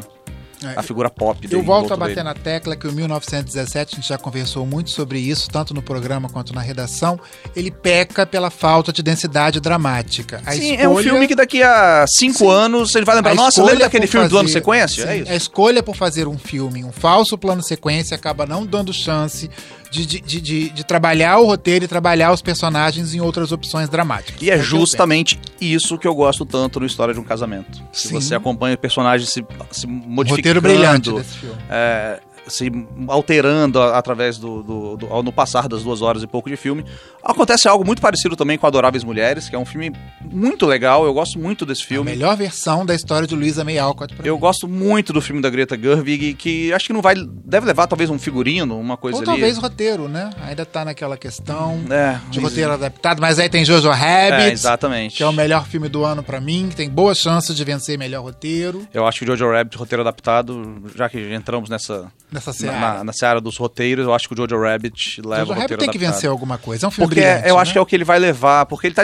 a 0.76 0.82
figura 0.82 1.10
pop 1.10 1.40
dele. 1.40 1.60
Eu 1.60 1.64
volto 1.64 1.92
a 1.92 1.96
bater 1.96 2.14
dele. 2.16 2.22
na 2.24 2.34
tecla 2.34 2.76
que 2.76 2.86
o 2.86 2.92
1917, 2.92 3.94
a 3.94 3.96
gente 3.96 4.08
já 4.08 4.16
conversou 4.16 4.64
muito 4.64 4.90
sobre 4.90 5.18
isso, 5.18 5.50
tanto 5.50 5.74
no 5.74 5.82
programa 5.82 6.28
quanto 6.28 6.54
na 6.54 6.60
redação, 6.60 7.18
ele 7.56 7.70
peca 7.72 8.24
pela 8.24 8.48
falta 8.48 8.92
de 8.92 9.02
densidade 9.02 9.58
dramática. 9.60 10.40
A 10.46 10.52
Sim, 10.52 10.76
é 10.76 10.86
um 10.88 10.92
escolha- 10.92 11.10
filme 11.10 11.26
que 11.26 11.34
daqui 11.34 11.64
a 11.64 12.04
cinco 12.06 12.48
anos 12.48 12.94
ele 12.94 13.04
vai 13.04 13.16
lembrar, 13.16 13.32
a 13.32 13.34
nossa, 13.34 13.48
escolha 13.58 13.72
lembra 13.72 13.86
daquele 13.86 14.06
filme 14.06 14.28
do 14.28 14.38
ano 14.38 14.48
fazer- 14.48 14.60
sequência? 14.60 15.02
Sim, 15.04 15.10
é 15.10 15.16
isso. 15.18 15.32
A 15.32 15.34
escolha 15.34 15.82
por 15.82 15.96
fazer 15.96 16.28
um 16.28 16.38
filme, 16.38 16.84
um 16.84 16.92
falso 16.92 17.36
plano 17.36 17.60
sequência, 17.62 18.14
acaba 18.14 18.46
não 18.46 18.64
dando 18.64 18.92
chance 18.92 19.50
de, 19.92 20.20
de, 20.20 20.40
de, 20.40 20.70
de- 20.70 20.84
trabalhar 20.84 21.38
o 21.38 21.46
roteiro 21.46 21.84
e 21.84 21.88
trabalhar 21.88 22.32
os 22.32 22.40
personagens 22.40 23.14
em 23.14 23.20
outras 23.20 23.52
opções 23.52 23.88
dramáticas. 23.88 24.40
E 24.40 24.50
é 24.50 24.56
eu 24.56 24.62
justamente 24.62 25.38
isso 25.60 25.98
que 25.98 26.08
eu 26.08 26.14
gosto 26.14 26.46
tanto 26.46 26.80
no 26.80 26.86
História 26.86 27.12
de 27.12 27.20
um 27.20 27.24
Casamento. 27.24 27.80
Se 27.92 28.10
você 28.12 28.34
acompanha 28.34 28.74
o 28.74 28.78
personagem 28.78 29.26
se, 29.26 29.44
se 29.70 29.86
modificando. 29.86 30.36
Roteiro 30.36 30.60
brilhante 30.62 31.12
desse 31.12 31.38
filme. 31.38 31.56
é, 31.68 32.20
se 32.52 32.70
alterando 33.08 33.80
a- 33.80 33.98
através 33.98 34.38
do, 34.38 34.62
do- 34.62 34.96
do- 34.96 35.06
ao- 35.06 35.22
no 35.22 35.32
passar 35.32 35.68
das 35.68 35.82
duas 35.82 36.02
horas 36.02 36.22
e 36.22 36.26
pouco 36.26 36.48
de 36.48 36.56
filme. 36.56 36.84
Acontece 37.22 37.68
algo 37.68 37.84
muito 37.84 38.02
parecido 38.02 38.36
também 38.36 38.58
com 38.58 38.66
Adoráveis 38.66 39.04
Mulheres, 39.04 39.48
que 39.48 39.54
é 39.56 39.58
um 39.58 39.64
filme 39.64 39.92
muito 40.30 40.66
legal. 40.66 41.04
Eu 41.04 41.14
gosto 41.14 41.38
muito 41.38 41.64
desse 41.64 41.82
A 41.82 41.86
filme. 41.86 42.10
melhor 42.10 42.36
versão 42.36 42.84
da 42.84 42.94
história 42.94 43.26
de 43.26 43.34
Luisa 43.34 43.64
May 43.64 43.78
Alcott. 43.78 44.14
Eu 44.24 44.34
mim. 44.34 44.40
gosto 44.40 44.66
muito 44.68 45.12
do 45.12 45.20
filme 45.20 45.40
da 45.40 45.48
Greta 45.50 45.78
Gerwig, 45.78 46.34
que 46.34 46.72
acho 46.72 46.86
que 46.86 46.92
não 46.92 47.02
vai. 47.02 47.14
Deve 47.44 47.66
levar 47.66 47.86
talvez 47.86 48.10
um 48.10 48.18
figurino, 48.18 48.78
uma 48.78 48.96
coisa 48.96 49.16
Ou 49.18 49.22
ali. 49.22 49.26
talvez 49.30 49.58
roteiro, 49.58 50.08
né? 50.08 50.30
Ainda 50.42 50.64
tá 50.66 50.84
naquela 50.84 51.16
questão 51.16 51.80
É, 51.90 52.18
de 52.30 52.40
mas- 52.40 52.50
roteiro 52.50 52.72
adaptado. 52.72 53.20
Mas 53.20 53.38
aí 53.38 53.48
tem 53.48 53.64
Jojo 53.64 53.88
Rabbit, 53.90 54.42
É, 54.42 54.52
exatamente. 54.52 55.16
que 55.16 55.22
é 55.22 55.26
o 55.26 55.32
melhor 55.32 55.66
filme 55.66 55.88
do 55.88 56.04
ano 56.04 56.22
pra 56.22 56.40
mim, 56.40 56.66
que 56.70 56.76
tem 56.76 56.88
boas 56.90 57.18
chances 57.18 57.54
de 57.54 57.64
vencer 57.64 57.98
melhor 57.98 58.22
roteiro 58.22 58.86
Eu 58.92 59.06
acho 59.06 59.18
que 59.20 59.24
o 59.24 59.28
Jojo 59.28 59.50
Rabbit, 59.50 59.76
roteiro 59.76 60.02
adaptado, 60.02 60.82
já 60.96 61.08
que 61.08 61.18
entramos 61.32 61.68
nessa 61.70 62.10
nessa 62.46 62.66
na, 62.66 62.72
seara. 62.72 62.80
na, 62.98 63.04
na 63.04 63.12
seara 63.12 63.40
dos 63.40 63.56
roteiros, 63.56 64.04
eu 64.06 64.14
acho 64.14 64.28
que 64.28 64.34
o 64.34 64.36
Jojo 64.36 64.60
Rabbit 64.60 65.20
leva 65.22 65.40
Jojo 65.40 65.50
o 65.50 65.54
Rabbit 65.54 65.62
roteiro 65.62 65.80
tem 65.80 65.90
que 65.90 65.98
vencer 65.98 66.28
alguma 66.30 66.58
coisa. 66.58 66.86
É 66.86 66.88
um 66.88 66.90
filme 66.90 67.08
Porque 67.08 67.20
brilhante, 67.20 67.48
eu 67.48 67.58
acho 67.58 67.68
né? 67.70 67.72
que 67.72 67.78
é 67.78 67.80
o 67.80 67.86
que 67.86 67.94
ele 67.96 68.04
vai 68.04 68.18
levar, 68.18 68.66
porque 68.66 68.86
ele 68.86 68.94
tá, 68.94 69.02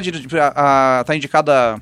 a- 0.54 1.04
tá 1.04 1.16
indicado 1.16 1.50
a, 1.50 1.80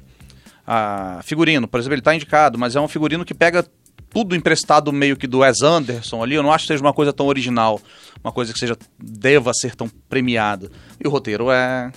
a 0.66 1.20
figurino, 1.22 1.66
por 1.68 1.78
exemplo, 1.80 1.94
ele 1.94 2.02
tá 2.02 2.14
indicado, 2.14 2.58
mas 2.58 2.76
é 2.76 2.80
um 2.80 2.88
figurino 2.88 3.24
que 3.24 3.34
pega 3.34 3.64
tudo 4.10 4.34
emprestado 4.34 4.92
meio 4.92 5.16
que 5.16 5.26
do 5.26 5.40
Wes 5.40 5.62
Anderson 5.62 6.22
ali, 6.22 6.34
eu 6.36 6.42
não 6.42 6.50
acho 6.52 6.64
que 6.64 6.72
seja 6.72 6.82
uma 6.82 6.92
coisa 6.92 7.12
tão 7.12 7.26
original, 7.26 7.80
uma 8.24 8.32
coisa 8.32 8.52
que 8.52 8.58
seja 8.58 8.76
deva 8.98 9.52
ser 9.52 9.74
tão 9.74 9.88
premiada. 10.08 10.70
E 11.02 11.06
o 11.06 11.10
roteiro 11.10 11.50
é 11.50 11.90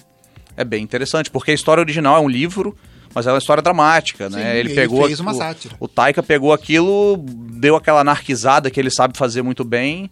é 0.57 0.65
bem 0.65 0.83
interessante, 0.83 1.31
porque 1.31 1.51
a 1.51 1.53
história 1.53 1.79
original 1.79 2.17
é 2.17 2.19
um 2.19 2.27
livro, 2.27 2.75
mas 3.13 3.25
ela 3.25 3.33
é 3.33 3.35
uma 3.35 3.39
história 3.39 3.61
dramática, 3.63 4.29
né? 4.29 4.41
Sim, 4.41 4.47
ele 4.49 4.69
ele 4.69 4.75
pegou 4.75 5.05
fez 5.05 5.19
uma 5.19 5.31
o- 5.31 5.35
sátira. 5.37 5.75
O 5.79 5.87
Taika 5.87 6.21
pegou 6.23 6.53
aquilo, 6.53 7.17
deu 7.17 7.75
aquela 7.75 8.01
anarquizada 8.01 8.69
que 8.69 8.79
ele 8.79 8.89
sabe 8.91 9.17
fazer 9.17 9.41
muito 9.41 9.63
bem 9.63 10.09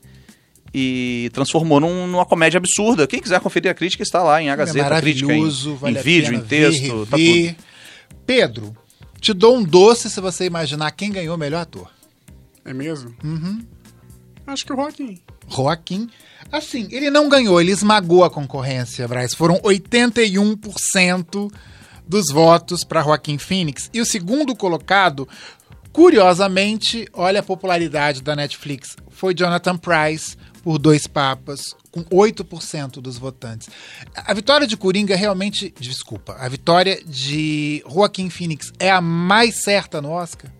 e 0.73 1.29
transformou 1.33 1.79
num- 1.79 2.07
numa 2.07 2.25
comédia 2.25 2.57
absurda. 2.57 3.07
Quem 3.07 3.21
quiser 3.21 3.39
conferir 3.39 3.71
a 3.71 3.73
crítica 3.73 4.03
está 4.03 4.21
lá 4.23 4.41
em 4.41 4.49
A 4.49 4.53
é 4.53 4.55
Gazeta, 4.55 5.01
crítica 5.01 5.33
em, 5.33 5.49
vale 5.75 5.99
em 5.99 6.01
vídeo, 6.01 6.31
pena 6.31 6.43
em 6.43 6.45
texto, 6.47 7.05
ver, 7.05 7.53
tá. 7.55 7.63
Pedro, 8.25 8.75
te 9.21 9.33
dou 9.33 9.55
um 9.57 9.63
doce 9.63 10.09
se 10.09 10.19
você 10.19 10.45
imaginar 10.45 10.91
quem 10.91 11.11
ganhou 11.11 11.35
o 11.35 11.39
melhor 11.39 11.61
ator. 11.61 11.89
É 12.65 12.73
mesmo? 12.73 13.15
Uhum. 13.23 13.65
Acho 14.45 14.65
que 14.65 14.73
o 14.73 14.75
Joaquim. 14.75 15.19
Joaquim. 15.49 16.09
Assim, 16.51 16.87
ele 16.91 17.09
não 17.09 17.27
ganhou, 17.29 17.59
ele 17.59 17.71
esmagou 17.71 18.23
a 18.23 18.29
concorrência, 18.29 19.07
Braz. 19.07 19.33
Foram 19.33 19.59
81% 19.63 21.49
dos 22.07 22.31
votos 22.31 22.83
para 22.83 23.01
Joaquim 23.03 23.37
Phoenix. 23.37 23.89
E 23.93 23.99
o 24.01 24.05
segundo 24.05 24.55
colocado, 24.55 25.27
curiosamente, 25.91 27.07
olha 27.13 27.39
a 27.39 27.43
popularidade 27.43 28.21
da 28.21 28.35
Netflix, 28.35 28.95
foi 29.09 29.33
Jonathan 29.33 29.77
Price 29.77 30.37
por 30.63 30.77
Dois 30.77 31.07
Papas, 31.07 31.61
com 31.91 32.03
8% 32.03 33.01
dos 33.01 33.17
votantes. 33.17 33.69
A 34.15 34.33
vitória 34.33 34.67
de 34.67 34.77
Coringa 34.77 35.15
realmente. 35.15 35.73
Desculpa, 35.79 36.35
a 36.39 36.47
vitória 36.47 36.99
de 37.05 37.83
Joaquim 37.89 38.29
Phoenix 38.29 38.71
é 38.79 38.89
a 38.91 39.01
mais 39.01 39.55
certa 39.63 40.01
no 40.01 40.11
Oscar? 40.11 40.51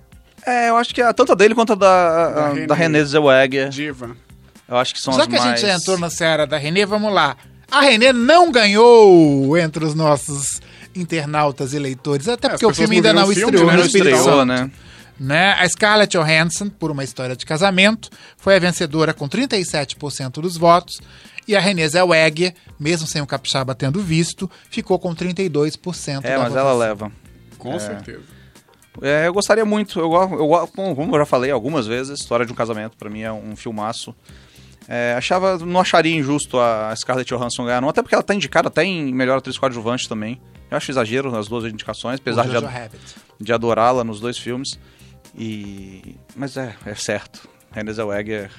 É, 0.46 0.70
eu 0.70 0.78
acho 0.78 0.94
que 0.96 1.02
a, 1.02 1.14
tanto 1.14 1.34
a 1.34 1.36
dele 1.36 1.54
quanto 1.54 1.74
a 1.74 1.76
da, 1.76 2.30
Da 2.30 2.42
a- 2.46 2.48
Renée. 2.50 2.68
da 2.68 2.76
Renée 2.76 3.06
Zellweger, 3.06 3.70
Diva. 3.70 4.16
eu 4.68 4.78
acho 4.78 4.94
que 4.94 5.02
são 5.02 5.14
Já 5.14 5.22
as 5.24 5.28
que 5.28 5.36
a 5.36 5.40
mais... 5.40 5.60
gente 5.60 5.70
já 5.70 5.76
entrou 5.76 5.98
na 6.00 6.10
seara 6.10 6.48
da 6.48 6.58
Renê, 6.58 6.86
vamos 6.86 7.14
lá. 7.14 7.36
A 7.70 7.82
Renê 7.82 8.12
não 8.14 8.50
ganhou 8.50 9.58
entre 9.58 9.84
os 9.84 9.94
nossos 9.94 10.62
internautas 11.00 11.74
e 11.74 11.80
leitores, 11.80 12.28
até 12.28 12.48
É, 12.48 12.50
porque 12.52 12.66
o 12.66 12.74
filme 12.74 12.98
ainda 12.98 13.14
não 13.14 13.22
não 13.22 13.28
o 13.30 13.32
estreou 13.32 13.52
filme, 13.52 13.72
no 13.72 13.78
né? 13.80 13.86
Espírito 13.86 14.16
estreou, 14.18 14.46
né? 14.46 14.72
Né? 15.20 15.54
A 15.54 15.68
Scarlett 15.68 16.16
Johansson, 16.18 16.70
por 16.70 16.92
uma 16.92 17.04
história 17.04 17.36
de 17.36 17.46
casamento, 17.46 18.10
foi 18.38 18.56
a 18.56 18.60
vencedora 18.60 19.14
com 19.14 19.28
37% 19.28 20.42
dos 20.42 20.58
votos. 20.58 21.02
E 21.48 21.56
a 21.56 21.60
Renée 21.60 21.88
Zellweger, 21.88 22.54
mesmo 22.80 23.08
sem 23.08 23.22
o 23.22 23.26
capixaba 23.26 23.74
tendo 23.74 24.02
visto, 24.02 24.50
ficou 24.70 25.00
com 25.00 25.16
32% 25.16 26.20
É, 26.24 26.36
da 26.36 26.44
mas 26.44 26.56
ela 26.56 26.74
votação. 26.74 26.78
leva. 26.78 27.12
Com 27.58 27.80
certeza. 27.80 28.22
É, 29.02 29.28
eu 29.28 29.34
gostaria 29.34 29.64
muito, 29.64 30.00
eu, 30.00 30.12
eu, 30.14 30.68
como 30.74 31.16
eu 31.16 31.20
já 31.20 31.26
falei 31.26 31.50
algumas 31.52 31.88
vezes, 31.88 32.20
História 32.20 32.46
de 32.46 32.52
um 32.52 32.56
Casamento, 32.56 32.98
pra 32.98 33.10
mim 33.10 33.22
é 33.22 33.32
um 33.32 33.56
filmaço. 33.56 34.14
É, 34.88 35.16
achava, 35.18 35.58
não 35.60 35.80
acharia 35.80 36.16
injusto 36.16 36.60
a 36.60 36.94
Scarlett 36.96 37.28
Johansson 37.34 37.66
ganhar, 37.66 37.82
não, 37.82 37.90
até 37.90 38.02
porque 38.02 38.16
ela 38.16 38.24
tá 38.24 38.34
indicada 38.36 38.68
até 38.70 38.84
em 38.84 39.14
melhor 39.14 39.38
atriz 39.38 39.58
coadjuvante 39.58 40.08
também. 40.08 40.40
Eu 40.70 40.78
acho 40.78 40.92
exagero 40.92 41.32
nas 41.32 41.48
duas 41.48 41.64
indicações, 41.66 42.20
apesar 42.20 42.44
de, 42.44 42.56
ad- 42.58 42.66
de 43.40 43.54
adorá-la 43.54 44.04
nos 44.04 44.20
dois 44.20 44.38
filmes. 44.38 44.78
E 45.38 46.16
mas 46.36 46.58
é, 46.58 46.76
é 46.86 46.96
certo. 46.96 47.48
Renée 47.72 47.94
Zellweger 47.94 48.50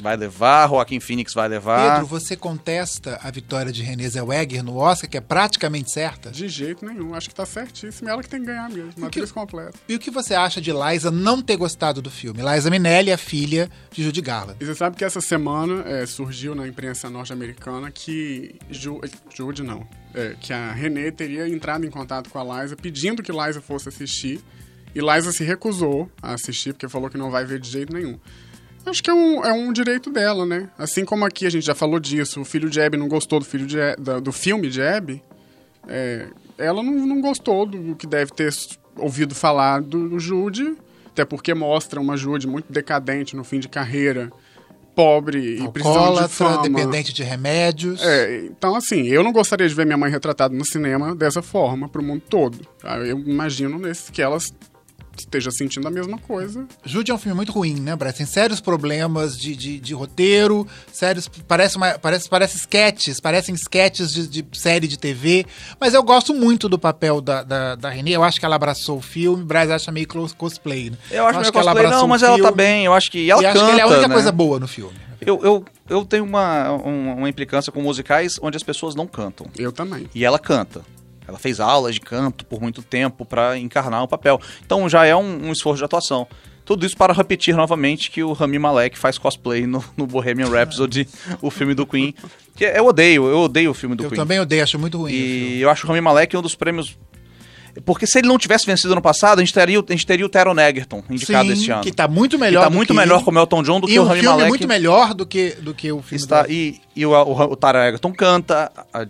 vai 0.00 0.16
levar, 0.16 0.68
Joaquim 0.68 1.00
Phoenix 1.00 1.32
vai 1.34 1.48
levar. 1.48 1.92
Pedro, 1.92 2.06
você 2.06 2.36
contesta 2.36 3.18
a 3.22 3.30
vitória 3.30 3.72
de 3.72 3.82
Renée 3.82 4.08
Zellweger 4.08 4.62
no 4.62 4.76
Oscar, 4.76 5.08
que 5.08 5.16
é 5.16 5.20
praticamente 5.20 5.90
certa? 5.92 6.30
De 6.30 6.48
jeito 6.48 6.84
nenhum. 6.84 7.14
Acho 7.14 7.28
que 7.28 7.34
tá 7.34 7.46
certíssimo. 7.46 8.08
Ela 8.08 8.22
que 8.22 8.28
tem 8.28 8.40
que 8.40 8.46
ganhar 8.46 8.68
mesmo. 8.70 8.92
Uma 8.96 9.10
que- 9.10 9.18
atriz 9.20 9.32
completa. 9.32 9.78
E 9.88 9.94
o 9.94 9.98
que 9.98 10.10
você 10.10 10.34
acha 10.34 10.60
de 10.60 10.72
Liza 10.72 11.10
não 11.10 11.40
ter 11.42 11.56
gostado 11.56 12.00
do 12.02 12.10
filme? 12.10 12.40
Liza 12.42 12.70
Minnelli, 12.70 13.12
a 13.12 13.18
filha 13.18 13.70
de 13.92 14.02
Judy 14.02 14.20
Garland. 14.20 14.56
E 14.60 14.64
você 14.64 14.74
sabe 14.74 14.96
que 14.96 15.04
essa 15.04 15.20
semana 15.20 15.82
é, 15.86 16.06
surgiu 16.06 16.54
na 16.54 16.66
imprensa 16.66 17.08
norte-americana 17.10 17.90
que 17.90 18.56
Ju, 18.70 19.00
Jude 19.34 19.62
não, 19.62 19.86
é, 20.14 20.34
que 20.40 20.52
a 20.52 20.72
Renée 20.72 21.10
teria 21.12 21.48
entrado 21.48 21.84
em 21.84 21.90
contato 21.90 22.30
com 22.30 22.38
a 22.38 22.62
Liza 22.62 22.76
pedindo 22.76 23.22
que 23.22 23.30
Liza 23.32 23.60
fosse 23.60 23.88
assistir 23.88 24.40
e 24.94 25.00
Liza 25.00 25.30
se 25.32 25.44
recusou 25.44 26.10
a 26.22 26.32
assistir 26.34 26.72
porque 26.72 26.88
falou 26.88 27.08
que 27.08 27.16
não 27.18 27.30
vai 27.30 27.44
ver 27.44 27.60
de 27.60 27.70
jeito 27.70 27.92
nenhum. 27.92 28.18
Acho 28.86 29.02
que 29.02 29.10
é 29.10 29.14
um, 29.14 29.44
é 29.44 29.52
um 29.52 29.72
direito 29.72 30.10
dela, 30.10 30.44
né? 30.46 30.68
Assim 30.78 31.04
como 31.04 31.24
aqui 31.24 31.46
a 31.46 31.50
gente 31.50 31.64
já 31.66 31.74
falou 31.74 32.00
disso, 32.00 32.40
o 32.40 32.44
filho 32.44 32.68
de 32.70 32.80
Abby 32.80 32.96
não 32.96 33.08
gostou 33.08 33.38
do, 33.38 33.44
filho 33.44 33.66
de, 33.66 33.76
da- 33.98 34.18
do 34.20 34.32
filme 34.32 34.68
de 34.68 34.82
Abby, 34.82 35.22
é, 35.86 36.26
ela 36.58 36.82
não, 36.82 36.92
não 36.92 37.20
gostou 37.20 37.66
do 37.66 37.94
que 37.94 38.06
deve 38.06 38.32
ter 38.32 38.52
ouvido 38.96 39.34
falar 39.34 39.80
do, 39.82 40.08
do 40.08 40.18
Jude, 40.18 40.74
até 41.06 41.24
porque 41.24 41.52
mostra 41.54 42.00
uma 42.00 42.16
Jude 42.16 42.46
muito 42.46 42.72
decadente 42.72 43.36
no 43.36 43.44
fim 43.44 43.58
de 43.60 43.68
carreira, 43.68 44.30
pobre 44.94 45.62
e 45.62 45.68
precisando 45.70 46.22
de 46.22 46.28
fama. 46.28 46.62
dependente 46.62 47.12
de 47.12 47.22
remédios. 47.22 48.02
É, 48.02 48.44
então 48.46 48.74
assim, 48.74 49.06
eu 49.06 49.22
não 49.22 49.32
gostaria 49.32 49.68
de 49.68 49.74
ver 49.74 49.86
minha 49.86 49.96
mãe 49.98 50.10
retratada 50.10 50.54
no 50.54 50.64
cinema 50.66 51.14
dessa 51.14 51.40
forma 51.42 51.88
pro 51.88 52.02
mundo 52.02 52.22
todo. 52.28 52.58
tá? 52.80 52.98
Eu 52.98 53.18
imagino 53.20 53.78
nesse, 53.78 54.10
que 54.12 54.20
ela 54.20 54.36
esteja 55.20 55.50
sentindo 55.50 55.86
a 55.88 55.90
mesma 55.90 56.18
coisa. 56.18 56.66
Jude 56.84 57.10
é 57.10 57.14
um 57.14 57.18
filme 57.18 57.34
muito 57.36 57.52
ruim, 57.52 57.74
né, 57.80 57.94
Brad? 57.96 58.14
Tem 58.14 58.26
sérios 58.26 58.60
problemas 58.60 59.36
de, 59.38 59.54
de, 59.56 59.78
de 59.80 59.94
roteiro, 59.94 60.66
sérios. 60.92 61.28
Parece, 61.46 61.76
uma, 61.76 61.98
parece, 61.98 62.28
parece 62.28 62.56
sketches, 62.56 63.20
parecem 63.20 63.54
sketches 63.54 64.12
de, 64.12 64.26
de 64.42 64.58
série 64.58 64.86
de 64.88 64.98
TV. 64.98 65.46
Mas 65.80 65.94
eu 65.94 66.02
gosto 66.02 66.34
muito 66.34 66.68
do 66.68 66.78
papel 66.78 67.20
da, 67.20 67.42
da, 67.42 67.74
da 67.74 67.88
Renée. 67.90 68.14
Eu 68.16 68.22
acho 68.22 68.38
que 68.38 68.44
ela 68.46 68.56
abraçou 68.56 68.98
o 68.98 69.02
filme. 69.02 69.42
O 69.42 69.46
Brad 69.46 69.70
acha 69.70 69.90
meio 69.92 70.06
close- 70.06 70.34
cosplay, 70.34 70.90
né? 70.90 70.96
Eu 71.10 71.26
acho, 71.26 71.40
meio 71.40 71.52
que 71.52 71.58
ela 71.58 71.64
cosplay, 71.66 71.84
abraçou 71.86 71.98
não, 72.00 72.06
o 72.06 72.08
mas 72.08 72.22
ela 72.22 72.38
tá 72.40 72.50
bem, 72.50 72.84
eu 72.84 72.92
acho 72.92 73.10
que 73.10 73.18
e 73.18 73.30
ela 73.30 73.40
e 73.42 73.44
canta, 73.44 73.58
acho 73.58 73.66
que 73.66 73.70
ela 73.72 73.80
é 73.80 73.82
a 73.82 73.86
única 73.96 74.08
né? 74.08 74.14
coisa 74.14 74.32
boa 74.32 74.58
no 74.60 74.68
filme. 74.68 74.94
Eu, 75.20 75.38
eu, 75.44 75.64
eu 75.88 76.04
tenho 76.04 76.24
uma, 76.24 76.72
um- 76.72 77.14
uma 77.18 77.28
implicância 77.28 77.70
com 77.70 77.82
musicais 77.82 78.38
onde 78.40 78.56
as 78.56 78.62
pessoas 78.62 78.94
não 78.94 79.06
cantam. 79.06 79.46
Eu 79.58 79.70
também. 79.70 80.08
E 80.14 80.24
ela 80.24 80.38
canta. 80.38 80.82
Ela 81.30 81.38
fez 81.38 81.60
aulas 81.60 81.94
de 81.94 82.00
canto 82.00 82.44
por 82.44 82.60
muito 82.60 82.82
tempo 82.82 83.24
pra 83.24 83.56
encarnar 83.56 84.02
o 84.02 84.08
papel. 84.08 84.40
Então 84.66 84.88
já 84.88 85.06
é 85.06 85.14
um, 85.14 85.46
um 85.48 85.52
esforço 85.52 85.78
de 85.78 85.84
atuação. 85.84 86.26
Tudo 86.64 86.84
isso 86.84 86.96
para 86.96 87.12
repetir 87.12 87.56
novamente 87.56 88.10
que 88.10 88.22
o 88.22 88.32
Rami 88.32 88.58
Malek 88.58 88.98
faz 88.98 89.16
cosplay 89.16 89.66
no, 89.66 89.82
no 89.96 90.06
Bohemian 90.06 90.48
Rhapsody, 90.48 91.08
o 91.40 91.50
filme 91.50 91.72
do 91.74 91.86
Queen. 91.86 92.14
Que 92.54 92.64
eu 92.64 92.84
odeio, 92.86 93.26
eu 93.28 93.38
odeio 93.40 93.70
o 93.70 93.74
filme 93.74 93.94
do 93.96 94.04
Eu 94.04 94.08
Queen. 94.10 94.20
também 94.20 94.38
odeio, 94.40 94.62
acho 94.62 94.78
muito 94.78 94.98
ruim. 94.98 95.12
o. 95.12 95.14
E 95.16 95.60
eu 95.62 95.70
acho 95.70 95.84
o 95.86 95.88
Rami 95.88 96.00
Malek 96.00 96.36
um 96.36 96.42
dos 96.42 96.54
prêmios. 96.54 96.96
Porque 97.84 98.04
se 98.04 98.18
ele 98.18 98.26
não 98.26 98.36
tivesse 98.36 98.66
vencido 98.66 98.92
ano 98.92 99.00
passado, 99.00 99.38
a 99.38 99.42
gente 99.44 99.54
teria, 99.54 99.78
o- 99.80 99.84
a 99.88 99.92
gente 99.92 100.04
teria 100.04 100.26
o 100.26 100.28
Taron 100.28 100.58
Egerton 100.58 101.04
indicado 101.08 101.46
Sim, 101.46 101.52
este 101.52 101.70
ano. 101.70 101.82
que 101.82 101.92
tá 101.92 102.08
muito 102.08 102.32
Que 102.36 102.38
melhor. 102.42 102.62
tá 102.64 102.68
do 102.68 102.74
muito 102.74 102.88
que 102.92 102.98
melhor 102.98 103.16
ele. 103.16 103.24
como 103.24 103.38
Elton 103.38 103.62
John 103.62 103.80
do 103.80 103.88
e 103.88 103.92
que 103.92 103.98
o 103.98 104.02
Rami 104.02 104.20
filme 104.20 104.28
Malek. 104.36 104.48
muito 104.48 104.68
melhor 104.68 105.14
do 105.14 105.24
que, 105.24 105.50
do 105.52 105.72
que 105.72 105.90
o 105.92 106.02
filme 106.02 106.20
Está, 106.20 106.42
do- 106.42 106.50
e 106.52 106.80
e 106.96 107.06
o, 107.06 107.12
o, 107.12 107.32
o 107.52 107.56
Taron 107.56 107.78
Egerton 107.84 108.12
canta, 108.12 108.72
a, 108.92 109.04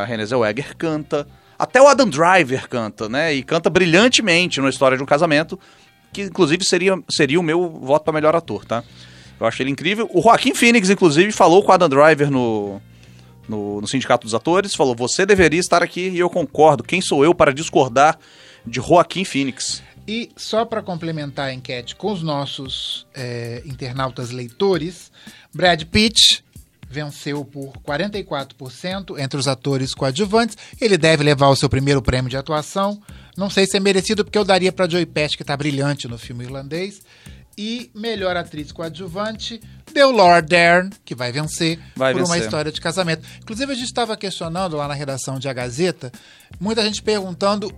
a 0.00 0.04
Renée 0.06 0.24
Zellweger 0.26 0.74
canta, 0.78 1.26
até 1.58 1.80
o 1.80 1.86
Adam 1.86 2.08
Driver 2.08 2.68
canta, 2.68 3.08
né? 3.08 3.34
E 3.34 3.42
canta 3.42 3.70
brilhantemente 3.70 4.60
na 4.60 4.68
história 4.68 4.96
de 4.96 5.02
um 5.02 5.06
casamento, 5.06 5.58
que 6.12 6.22
inclusive 6.22 6.64
seria, 6.64 6.94
seria 7.10 7.40
o 7.40 7.42
meu 7.42 7.68
voto 7.68 8.04
para 8.04 8.12
melhor 8.12 8.34
ator, 8.34 8.64
tá? 8.64 8.82
Eu 9.38 9.46
achei 9.46 9.64
ele 9.64 9.70
incrível. 9.70 10.08
O 10.12 10.22
Joaquim 10.22 10.54
Phoenix, 10.54 10.88
inclusive, 10.88 11.30
falou 11.32 11.62
com 11.62 11.70
o 11.70 11.74
Adam 11.74 11.88
Driver 11.88 12.30
no, 12.30 12.80
no, 13.48 13.80
no 13.80 13.86
Sindicato 13.88 14.26
dos 14.26 14.34
Atores, 14.34 14.74
falou: 14.74 14.94
você 14.94 15.26
deveria 15.26 15.60
estar 15.60 15.82
aqui 15.82 16.08
e 16.08 16.18
eu 16.18 16.30
concordo. 16.30 16.82
Quem 16.82 17.00
sou 17.00 17.24
eu 17.24 17.34
para 17.34 17.52
discordar 17.52 18.18
de 18.66 18.80
Joaquim 18.80 19.24
Phoenix? 19.24 19.82
E 20.08 20.30
só 20.36 20.64
para 20.64 20.82
complementar 20.82 21.48
a 21.48 21.52
enquete 21.52 21.96
com 21.96 22.12
os 22.12 22.22
nossos 22.22 23.06
é, 23.12 23.62
internautas 23.66 24.30
leitores, 24.30 25.10
Brad 25.52 25.82
Pitt 25.84 26.44
venceu 26.88 27.44
por 27.44 27.72
44% 27.78 29.18
entre 29.18 29.38
os 29.38 29.48
atores 29.48 29.94
coadjuvantes. 29.94 30.56
Ele 30.80 30.96
deve 30.96 31.22
levar 31.24 31.48
o 31.48 31.56
seu 31.56 31.68
primeiro 31.68 32.00
prêmio 32.02 32.30
de 32.30 32.36
atuação. 32.36 33.00
Não 33.36 33.50
sei 33.50 33.66
se 33.66 33.76
é 33.76 33.80
merecido, 33.80 34.24
porque 34.24 34.38
eu 34.38 34.44
daria 34.44 34.72
para 34.72 34.88
Joey 34.88 35.06
Pesci, 35.06 35.36
que 35.36 35.42
está 35.42 35.56
brilhante 35.56 36.08
no 36.08 36.16
filme 36.18 36.44
irlandês. 36.44 37.02
E 37.58 37.90
melhor 37.94 38.36
atriz 38.36 38.70
coadjuvante 38.70 39.60
deu 39.92 40.10
Laura 40.10 40.42
Dern, 40.42 40.90
que 41.04 41.14
vai 41.14 41.32
vencer 41.32 41.78
Vai 41.96 42.12
por 42.12 42.20
uma 42.20 42.34
vencer. 42.34 42.44
história 42.44 42.70
de 42.70 42.80
casamento. 42.80 43.26
Inclusive, 43.40 43.72
a 43.72 43.74
gente 43.74 43.86
estava 43.86 44.14
questionando 44.16 44.76
lá 44.76 44.86
na 44.86 44.92
redação 44.92 45.38
de 45.38 45.48
A 45.48 45.52
Gazeta, 45.54 46.12
muita 46.60 46.82
gente 46.82 47.02
perguntando 47.02 47.72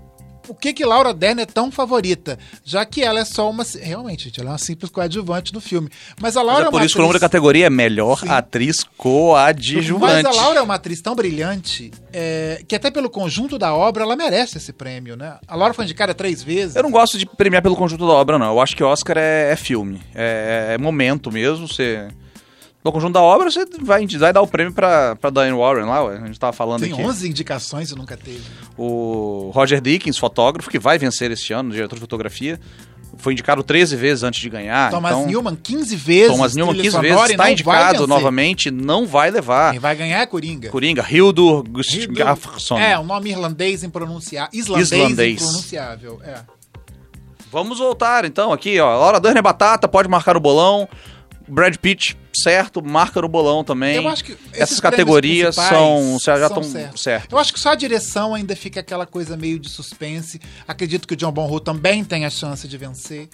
o 0.49 0.55
que 0.55 0.73
que 0.73 0.85
Laura 0.85 1.13
Dern 1.15 1.43
é 1.43 1.47
tão 1.47 1.71
favorita, 1.71 2.39
já 2.65 2.85
que 2.85 3.03
ela 3.03 3.21
é 3.21 3.25
só 3.25 3.49
uma... 3.49 3.65
Realmente, 3.81 4.25
gente, 4.25 4.41
ela 4.41 4.51
é 4.51 4.53
uma 4.53 4.59
simples 4.59 4.91
coadjuvante 4.91 5.53
no 5.53 5.61
filme. 5.61 5.89
Mas 6.21 6.37
a 6.37 6.41
Mas 6.41 6.47
Laura 6.47 6.65
é 6.65 6.69
é 6.69 6.71
por 6.71 6.83
isso 6.83 6.95
que 6.95 7.01
o 7.01 7.03
nome 7.03 7.15
da 7.15 7.21
categoria 7.21 7.67
é 7.67 7.71
melhor 7.71 8.21
Sim. 8.21 8.29
atriz 8.29 8.85
coadjuvante. 8.97 10.25
mas 10.25 10.37
a 10.37 10.43
Laura 10.43 10.59
é 10.59 10.63
uma 10.63 10.75
atriz 10.75 11.01
tão 11.01 11.15
brilhante 11.15 11.91
é, 12.13 12.63
que 12.67 12.75
até 12.75 12.91
pelo 12.91 13.11
conjunto 13.11 13.59
da 13.59 13.75
obra 13.75 14.03
ela 14.03 14.17
merece 14.17 14.59
esse 14.59 14.73
prêmio, 14.73 15.17
né? 15.17 15.39
A 15.47 15.57
Laura 15.57 15.75
foi 15.75 15.85
indicada 15.85 16.15
três 16.15 16.43
vezes. 16.43 16.77
Eu 16.77 16.83
não 16.83 16.91
gosto 16.91 17.19
de 17.19 17.27
premiar 17.27 17.63
pelo 17.63 17.77
conjunto 17.77 18.07
da 18.07 18.13
obra, 18.13 18.39
não. 18.39 18.53
Eu 18.53 18.61
acho 18.61 18.77
que 18.77 18.83
Oscar 18.83 19.19
é, 19.19 19.53
é 19.53 19.57
filme. 19.57 20.01
É, 20.15 20.75
é 20.75 20.79
momento 20.79 21.31
mesmo. 21.31 21.69
Você. 21.69 22.09
No 22.89 22.93
conjunto 22.93 23.13
da 23.13 23.21
obra, 23.21 23.51
você 23.51 23.67
vai, 23.83 24.07
vai 24.07 24.33
dar 24.33 24.41
o 24.41 24.47
prêmio 24.47 24.73
pra, 24.73 25.15
pra 25.17 25.29
Diane 25.29 25.53
Warren 25.55 25.85
lá, 25.85 26.05
ué. 26.05 26.17
A 26.23 26.27
gente 26.27 26.41
tava 26.41 26.55
falando 26.55 26.81
Tem 26.81 26.91
aqui. 26.91 27.03
11 27.03 27.29
indicações 27.29 27.91
e 27.91 27.95
nunca 27.95 28.17
teve. 28.17 28.41
O 28.79 29.51
Roger 29.55 29.79
Dickens, 29.79 30.17
fotógrafo, 30.17 30.71
que 30.71 30.79
vai 30.79 30.97
vencer 30.99 31.31
este 31.31 31.53
ano, 31.53 31.71
diretor 31.71 31.97
de 31.97 32.01
fotografia. 32.01 32.59
Foi 33.19 33.35
indicado 33.35 33.63
13 33.63 33.95
vezes 33.95 34.23
antes 34.23 34.41
de 34.41 34.49
ganhar. 34.49 34.91
Thomas 34.91 35.13
então, 35.13 35.27
Newman 35.27 35.55
15 35.55 35.97
vezes. 35.97 36.33
Thomas 36.33 36.55
Newman 36.55 36.73
trilha 36.73 36.85
15 36.85 36.97
sonora 36.97 37.15
vezes 37.17 37.31
está 37.33 37.51
indicado 37.51 38.07
novamente, 38.07 38.71
não 38.71 39.07
vai 39.07 39.31
levar. 39.31 39.73
Quem 39.73 39.81
vai 39.81 39.95
ganhar 39.95 40.21
é 40.21 40.27
Coringa. 40.27 40.71
Coringa, 40.71 41.05
Hildur 41.11 41.65
Hildur- 41.67 42.09
Gustafsson. 42.09 42.79
É, 42.79 42.99
um 42.99 43.05
nome 43.05 43.29
irlandês 43.31 43.85
impronunciável. 43.85 44.49
Islandês, 44.59 44.93
Islandês. 44.93 45.43
impronunciável. 45.43 46.21
É. 46.25 46.41
Vamos 47.53 47.79
voltar 47.79 48.25
então 48.25 48.51
aqui, 48.51 48.81
ó. 48.81 48.99
Laura 48.99 49.21
Dern 49.21 49.39
é 49.39 49.43
batata, 49.43 49.87
pode 49.89 50.09
marcar 50.09 50.37
o 50.37 50.41
bolão. 50.41 50.89
Brad 51.49 51.77
Pitt, 51.77 52.17
certo, 52.35 52.83
marca 52.83 53.21
no 53.23 53.29
bolão 53.29 53.65
também. 53.65 53.97
Eu 53.97 54.09
acho 54.09 54.25
que 54.25 54.37
essas 54.53 54.79
categorias 54.81 55.55
são 55.55 56.19
já 56.21 56.37
são 56.37 56.47
estão 56.49 56.63
certos. 56.63 57.03
certas. 57.03 57.33
Eu 57.33 57.39
acho 57.39 57.53
que 57.53 57.59
só 57.61 57.71
a 57.71 57.75
direção 57.75 58.35
ainda 58.35 58.55
fica 58.55 58.81
aquela 58.81 59.07
coisa 59.07 59.37
meio 59.37 59.59
de 59.59 59.69
suspense. 59.69 60.41
Acredito 60.67 61.07
que 61.09 61.15
o 61.15 61.17
John 61.17 61.33
Bonhu 61.33 61.59
também 61.61 62.05
tem 62.05 62.25
a 62.27 62.31
chance 62.31 62.67
de 62.69 62.77
vencer. 62.77 63.29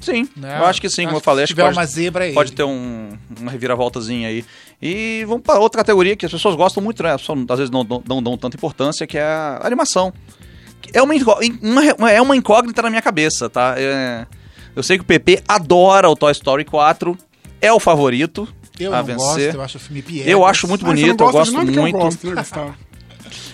Sim, 0.00 0.28
né? 0.36 0.58
eu 0.58 0.64
acho 0.66 0.80
que 0.80 0.90
sim, 0.90 1.04
como 1.04 1.18
eu 1.18 1.20
falei, 1.20 1.42
Se 1.46 1.52
acho 1.52 1.54
que 1.54 1.60
tiver 1.60 1.68
pode, 1.68 1.78
uma 1.78 1.86
zebra, 1.86 2.28
é 2.28 2.32
pode 2.32 2.50
ele. 2.50 2.56
ter 2.56 2.64
um, 2.64 3.16
uma 3.38 3.52
reviravoltazinha 3.52 4.26
aí. 4.26 4.44
E 4.82 5.24
vamos 5.28 5.44
para 5.44 5.60
outra 5.60 5.78
categoria 5.80 6.16
que 6.16 6.26
as 6.26 6.32
pessoas 6.32 6.56
gostam 6.56 6.82
muito, 6.82 7.00
né? 7.04 7.10
Às 7.14 7.24
vezes 7.58 7.70
não, 7.70 7.84
não, 7.84 8.02
não 8.08 8.20
dão 8.20 8.36
tanta 8.36 8.56
importância, 8.56 9.06
que 9.06 9.16
é 9.16 9.22
a 9.22 9.60
animação. 9.62 10.12
É 10.92 11.00
uma, 11.00 11.14
uma- 11.96 12.10
é 12.10 12.20
uma 12.20 12.34
incógnita 12.36 12.82
na 12.82 12.90
minha 12.90 13.00
cabeça, 13.02 13.48
tá? 13.48 13.74
É- 13.78 14.26
eu 14.74 14.82
sei 14.82 14.96
que 14.98 15.02
o 15.02 15.06
PP 15.06 15.44
adora 15.46 16.10
o 16.10 16.16
Toy 16.16 16.32
Story 16.32 16.64
4, 16.64 17.16
é 17.62 17.72
o 17.72 17.80
favorito 17.80 18.46
Eu 18.78 18.92
a 18.94 19.00
vencer. 19.00 19.16
gosto, 19.16 19.40
eu 19.40 19.62
acho 19.62 19.76
o 19.78 19.80
filme. 19.80 20.28
Eu 20.28 20.44
acho 20.44 20.68
muito 20.68 20.84
Ah, 20.84 20.88
bonito, 20.88 21.24
eu 21.24 21.30
gosto 21.32 21.50
que 21.52 21.64
muito. 21.80 21.96
Eu 21.96 22.02
gosto, 22.02 22.26
né, 22.26 22.34
Gustavo? 22.34 22.74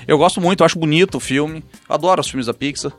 Eu 0.08 0.18
gosto 0.18 0.40
muito, 0.40 0.60
eu 0.60 0.66
acho 0.66 0.78
bonito 0.78 1.16
o 1.16 1.20
filme. 1.20 1.62
Adoro 1.88 2.20
os 2.20 2.28
filmes 2.28 2.46
da 2.46 2.54
Pixar. 2.54 2.90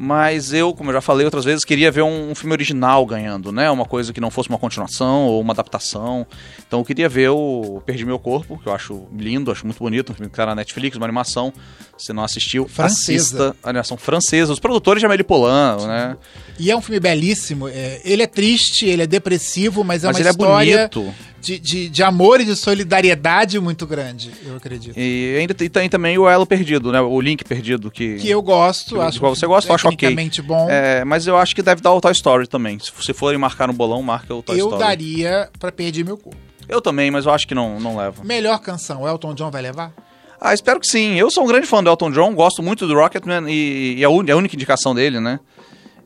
Mas 0.00 0.52
eu, 0.52 0.72
como 0.72 0.90
eu 0.90 0.94
já 0.94 1.00
falei 1.00 1.24
outras 1.24 1.44
vezes, 1.44 1.64
queria 1.64 1.90
ver 1.90 2.02
um, 2.02 2.30
um 2.30 2.34
filme 2.36 2.52
original 2.52 3.04
ganhando, 3.04 3.50
né? 3.50 3.68
Uma 3.68 3.84
coisa 3.84 4.12
que 4.12 4.20
não 4.20 4.30
fosse 4.30 4.48
uma 4.48 4.56
continuação 4.58 5.26
ou 5.26 5.40
uma 5.40 5.52
adaptação. 5.52 6.24
Então 6.64 6.78
eu 6.78 6.84
queria 6.84 7.08
ver 7.08 7.30
o 7.30 7.82
Perdi 7.84 8.04
Meu 8.06 8.16
Corpo, 8.16 8.56
que 8.62 8.68
eu 8.68 8.72
acho 8.72 9.08
lindo, 9.12 9.50
acho 9.50 9.66
muito 9.66 9.80
bonito. 9.80 10.12
Um 10.12 10.14
filme 10.14 10.30
que 10.30 10.36
tá 10.36 10.46
na 10.46 10.54
Netflix, 10.54 10.96
uma 10.96 11.04
animação. 11.04 11.52
Se 11.96 12.12
não 12.12 12.22
assistiu, 12.22 12.68
Francesa. 12.68 13.48
assista. 13.50 13.56
Animação 13.68 13.96
francesa. 13.96 14.52
Os 14.52 14.60
produtores 14.60 15.00
de 15.00 15.06
Amélie 15.06 15.24
Poulain, 15.24 15.84
né? 15.88 16.16
E 16.60 16.70
é 16.70 16.76
um 16.76 16.80
filme 16.80 17.00
belíssimo. 17.00 17.66
é, 17.66 18.00
ele 18.04 18.22
é 18.22 18.26
triste, 18.28 18.86
ele 18.86 19.02
é 19.02 19.06
depressivo, 19.06 19.82
mas 19.82 20.04
é 20.04 20.06
Mas 20.06 20.14
uma 20.16 20.20
ele 20.20 20.28
é 20.28 20.30
história 20.30 20.90
bonito. 20.94 21.14
de, 21.40 21.58
de, 21.58 21.88
de 21.88 22.02
amor 22.04 22.40
e 22.40 22.44
de 22.44 22.54
solidariedade 22.54 23.58
muito 23.58 23.84
grande, 23.86 24.30
eu 24.46 24.56
acredito. 24.56 24.94
E 24.96 25.36
ainda 25.40 25.54
tem, 25.54 25.68
tem 25.68 25.88
também 25.88 26.16
o 26.18 26.28
Elo 26.28 26.46
Perdido, 26.46 26.92
né? 26.92 27.00
O 27.00 27.20
Link 27.20 27.44
Perdido, 27.44 27.90
que... 27.90 28.16
Que 28.16 28.28
eu 28.30 28.40
gosto, 28.42 28.94
Que- 28.96 29.00
acho 29.00 29.24
um 29.24 29.28
você 29.30 29.46
gosta, 29.46 29.70
eu 29.70 29.74
acho 29.74 29.87
tecnicamente 29.90 30.42
bom. 30.42 30.66
É, 30.70 31.04
mas 31.04 31.26
eu 31.26 31.36
acho 31.36 31.54
que 31.54 31.62
deve 31.62 31.80
dar 31.80 31.92
o 31.92 32.00
Toy 32.00 32.12
Story 32.12 32.46
também. 32.46 32.78
Se 32.78 32.90
você 32.96 33.12
forem 33.14 33.38
marcar 33.38 33.66
no 33.68 33.72
bolão, 33.72 34.02
marca 34.02 34.34
o 34.34 34.42
Toy 34.42 34.58
eu 34.58 34.66
Story. 34.66 34.82
daria 34.84 35.48
pra 35.58 35.70
perder 35.72 36.04
meu 36.04 36.16
corpo. 36.16 36.38
Eu 36.68 36.80
também, 36.82 37.10
mas 37.10 37.24
eu 37.26 37.32
acho 37.32 37.48
que 37.48 37.54
não, 37.54 37.80
não 37.80 37.96
leva. 37.96 38.22
Melhor 38.24 38.58
canção, 38.60 39.06
Elton 39.08 39.32
John 39.34 39.50
vai 39.50 39.62
levar? 39.62 39.92
Ah, 40.40 40.52
espero 40.54 40.78
que 40.78 40.86
sim. 40.86 41.14
Eu 41.18 41.30
sou 41.30 41.44
um 41.44 41.46
grande 41.46 41.66
fã 41.66 41.82
do 41.82 41.88
Elton 41.90 42.10
John, 42.10 42.34
gosto 42.34 42.62
muito 42.62 42.86
do 42.86 42.94
Rocketman 42.94 43.50
e, 43.50 43.96
e 43.98 44.04
a, 44.04 44.08
un- 44.10 44.24
a 44.30 44.36
única 44.36 44.54
indicação 44.54 44.94
dele, 44.94 45.18
né? 45.18 45.40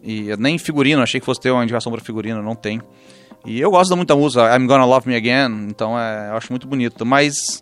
E 0.02 0.34
nem 0.38 0.56
figurino, 0.58 1.02
achei 1.02 1.20
que 1.20 1.26
fosse 1.26 1.40
ter 1.40 1.50
uma 1.50 1.62
indicação 1.62 1.92
pra 1.92 2.00
figurino, 2.00 2.42
não 2.42 2.54
tem. 2.54 2.80
E 3.44 3.60
eu 3.60 3.70
gosto 3.72 3.94
muito 3.96 4.08
da 4.08 4.16
música 4.16 4.56
I'm 4.56 4.66
Gonna 4.66 4.84
Love 4.84 5.08
Me 5.08 5.16
Again, 5.16 5.66
então 5.68 5.98
é, 5.98 6.28
eu 6.30 6.36
acho 6.36 6.50
muito 6.52 6.66
bonito. 6.66 7.04
Mas 7.04 7.60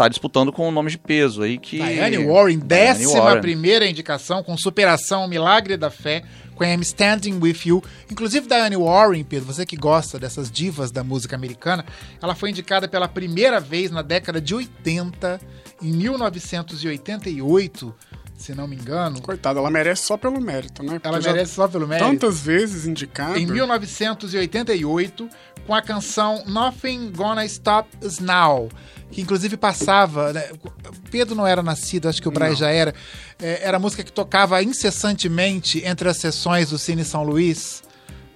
tá 0.00 0.08
disputando 0.08 0.50
com 0.50 0.70
nomes 0.70 0.92
de 0.92 0.98
peso 0.98 1.42
aí 1.42 1.58
que. 1.58 1.76
Diane 1.76 2.16
Warren, 2.18 2.58
Diane 2.58 2.68
décima 2.68 3.20
Warren. 3.20 3.40
primeira 3.42 3.86
indicação, 3.86 4.42
com 4.42 4.56
superação, 4.56 5.28
milagre 5.28 5.76
da 5.76 5.90
fé, 5.90 6.22
com 6.54 6.64
I'm 6.64 6.80
Standing 6.80 7.38
With 7.38 7.58
You. 7.66 7.84
Inclusive, 8.10 8.46
Diane 8.46 8.76
Warren, 8.76 9.22
Pedro, 9.24 9.52
você 9.52 9.66
que 9.66 9.76
gosta 9.76 10.18
dessas 10.18 10.50
divas 10.50 10.90
da 10.90 11.04
música 11.04 11.36
americana, 11.36 11.84
ela 12.22 12.34
foi 12.34 12.48
indicada 12.48 12.88
pela 12.88 13.08
primeira 13.08 13.60
vez 13.60 13.90
na 13.90 14.00
década 14.00 14.40
de 14.40 14.54
80, 14.54 15.38
em 15.82 15.92
1988, 15.92 17.94
se 18.38 18.54
não 18.54 18.66
me 18.66 18.76
engano. 18.76 19.20
Coitada, 19.20 19.60
ela 19.60 19.70
merece 19.70 20.06
só 20.06 20.16
pelo 20.16 20.40
mérito, 20.40 20.82
né? 20.82 20.94
Porque 20.94 21.08
Ela 21.08 21.20
merece 21.20 21.54
só 21.54 21.68
pelo 21.68 21.86
mérito. 21.86 22.08
Tantas 22.08 22.40
vezes 22.40 22.86
indicada. 22.86 23.38
Em 23.38 23.44
1988, 23.44 25.28
com 25.66 25.74
a 25.74 25.82
canção 25.82 26.42
Nothing 26.46 27.12
Gonna 27.14 27.44
Stop 27.44 27.86
Us 28.02 28.18
Now, 28.18 28.70
que 29.10 29.20
inclusive 29.20 29.56
passava. 29.56 30.32
né, 30.32 30.50
Pedro 31.10 31.34
não 31.34 31.46
era 31.46 31.62
nascido, 31.62 32.08
acho 32.08 32.20
que 32.20 32.28
o 32.28 32.30
Braz 32.30 32.58
já 32.58 32.70
era. 32.70 32.94
É, 33.40 33.60
era 33.62 33.76
a 33.76 33.80
música 33.80 34.02
que 34.02 34.12
tocava 34.12 34.62
incessantemente 34.62 35.82
entre 35.84 36.08
as 36.08 36.16
sessões 36.16 36.70
do 36.70 36.78
Cine 36.78 37.04
São 37.04 37.22
Luís. 37.22 37.82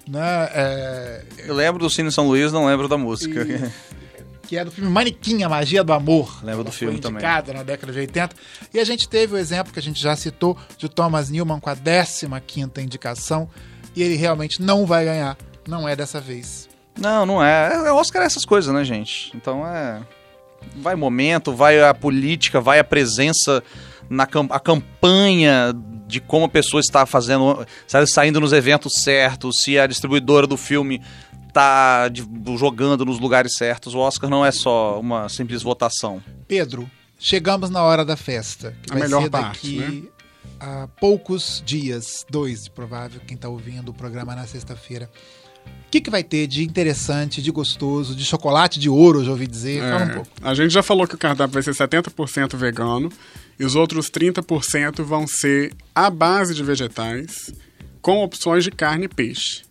Né, 0.07 0.49
é, 0.53 1.23
Eu 1.47 1.55
lembro 1.55 1.79
do 1.79 1.89
Cine 1.89 2.11
São 2.11 2.27
Luís, 2.27 2.51
não 2.51 2.65
lembro 2.65 2.87
da 2.87 2.97
música. 2.97 3.45
que 4.45 4.57
é 4.57 4.63
do 4.63 4.71
filme 4.71 4.89
Manequim, 4.89 5.43
A 5.43 5.49
Magia 5.49 5.83
do 5.83 5.91
Amor. 5.91 6.43
Lembro 6.43 6.63
do 6.63 6.71
filme 6.71 6.95
foi 6.95 7.01
também. 7.01 7.15
indicada 7.17 7.53
na 7.53 7.63
década 7.63 7.91
de 7.91 7.99
80. 7.99 8.35
E 8.73 8.79
a 8.79 8.83
gente 8.83 9.09
teve 9.09 9.33
o 9.33 9.37
exemplo 9.37 9.73
que 9.73 9.79
a 9.79 9.81
gente 9.81 9.99
já 9.99 10.15
citou 10.15 10.57
de 10.77 10.87
Thomas 10.87 11.29
Newman 11.29 11.59
com 11.59 11.69
a 11.69 11.75
15ª 11.75 12.83
indicação. 12.83 13.49
E 13.95 14.03
ele 14.03 14.15
realmente 14.15 14.61
não 14.61 14.85
vai 14.85 15.05
ganhar. 15.05 15.37
Não 15.67 15.87
é 15.89 15.95
dessa 15.95 16.21
vez. 16.21 16.69
Não, 16.99 17.25
não 17.25 17.43
é. 17.43 17.73
É 17.87 17.91
Oscar 17.91 18.21
é 18.21 18.25
essas 18.25 18.45
coisas, 18.45 18.73
né, 18.73 18.83
gente? 18.83 19.35
Então 19.35 19.65
é. 19.67 20.01
Vai 20.77 20.95
momento, 20.95 21.53
vai 21.53 21.81
a 21.81 21.93
política, 21.93 22.59
vai 22.61 22.79
a 22.79 22.83
presença 22.83 23.63
na 24.09 24.25
cam- 24.25 24.47
a 24.51 24.59
campanha 24.59 25.73
de 26.07 26.19
como 26.19 26.45
a 26.45 26.49
pessoa 26.49 26.79
está 26.79 27.05
fazendo, 27.05 27.65
sabe, 27.87 28.05
saindo 28.07 28.39
nos 28.39 28.53
eventos 28.53 28.93
certos, 29.01 29.57
se 29.63 29.79
a 29.79 29.87
distribuidora 29.87 30.45
do 30.45 30.55
filme 30.57 31.01
tá 31.51 32.07
de- 32.09 32.23
jogando 32.57 33.05
nos 33.05 33.19
lugares 33.19 33.55
certos. 33.57 33.95
O 33.95 33.99
Oscar 33.99 34.29
não 34.29 34.45
é 34.45 34.51
só 34.51 34.99
uma 34.99 35.27
simples 35.29 35.63
votação. 35.63 36.21
Pedro, 36.47 36.89
chegamos 37.17 37.69
na 37.69 37.81
hora 37.81 38.03
da 38.05 38.15
festa. 38.17 38.75
Que 38.83 38.91
A 38.91 38.93
vai 38.99 39.03
melhor 39.03 39.23
ser 39.23 39.29
parte, 39.29 39.77
né? 39.77 39.85
daqui 39.85 40.11
a 40.59 40.87
poucos 40.99 41.63
dias, 41.65 42.25
dois, 42.29 42.63
de 42.65 42.69
provável, 42.71 43.19
quem 43.25 43.35
tá 43.35 43.49
ouvindo 43.49 43.89
o 43.89 43.93
programa 43.93 44.35
na 44.35 44.45
sexta-feira. 44.45 45.09
O 45.65 45.91
que, 45.95 46.01
que 46.01 46.09
vai 46.09 46.23
ter 46.23 46.45
de 46.47 46.63
interessante, 46.63 47.41
de 47.41 47.51
gostoso, 47.51 48.15
de 48.15 48.25
chocolate 48.25 48.79
de 48.79 48.89
ouro, 48.89 49.19
eu 49.19 49.25
já 49.25 49.31
ouvi 49.31 49.47
dizer? 49.47 49.81
Fala 49.81 50.05
um 50.05 50.09
É, 50.09 50.13
pouco. 50.15 50.29
A 50.41 50.53
gente 50.53 50.71
já 50.71 50.83
falou 50.83 51.07
que 51.07 51.15
o 51.15 51.17
cardápio 51.17 51.53
vai 51.53 51.63
ser 51.63 51.71
70% 51.73 52.55
vegano 52.57 53.09
e 53.57 53.63
os 53.63 53.75
outros 53.75 54.09
30% 54.09 55.01
vão 55.03 55.25
ser 55.25 55.73
à 55.93 56.09
base 56.09 56.53
de 56.53 56.63
vegetais, 56.63 57.53
com 58.01 58.21
opções 58.23 58.63
de 58.63 58.71
carne 58.71 59.05
e 59.05 59.07
peixe. 59.07 59.63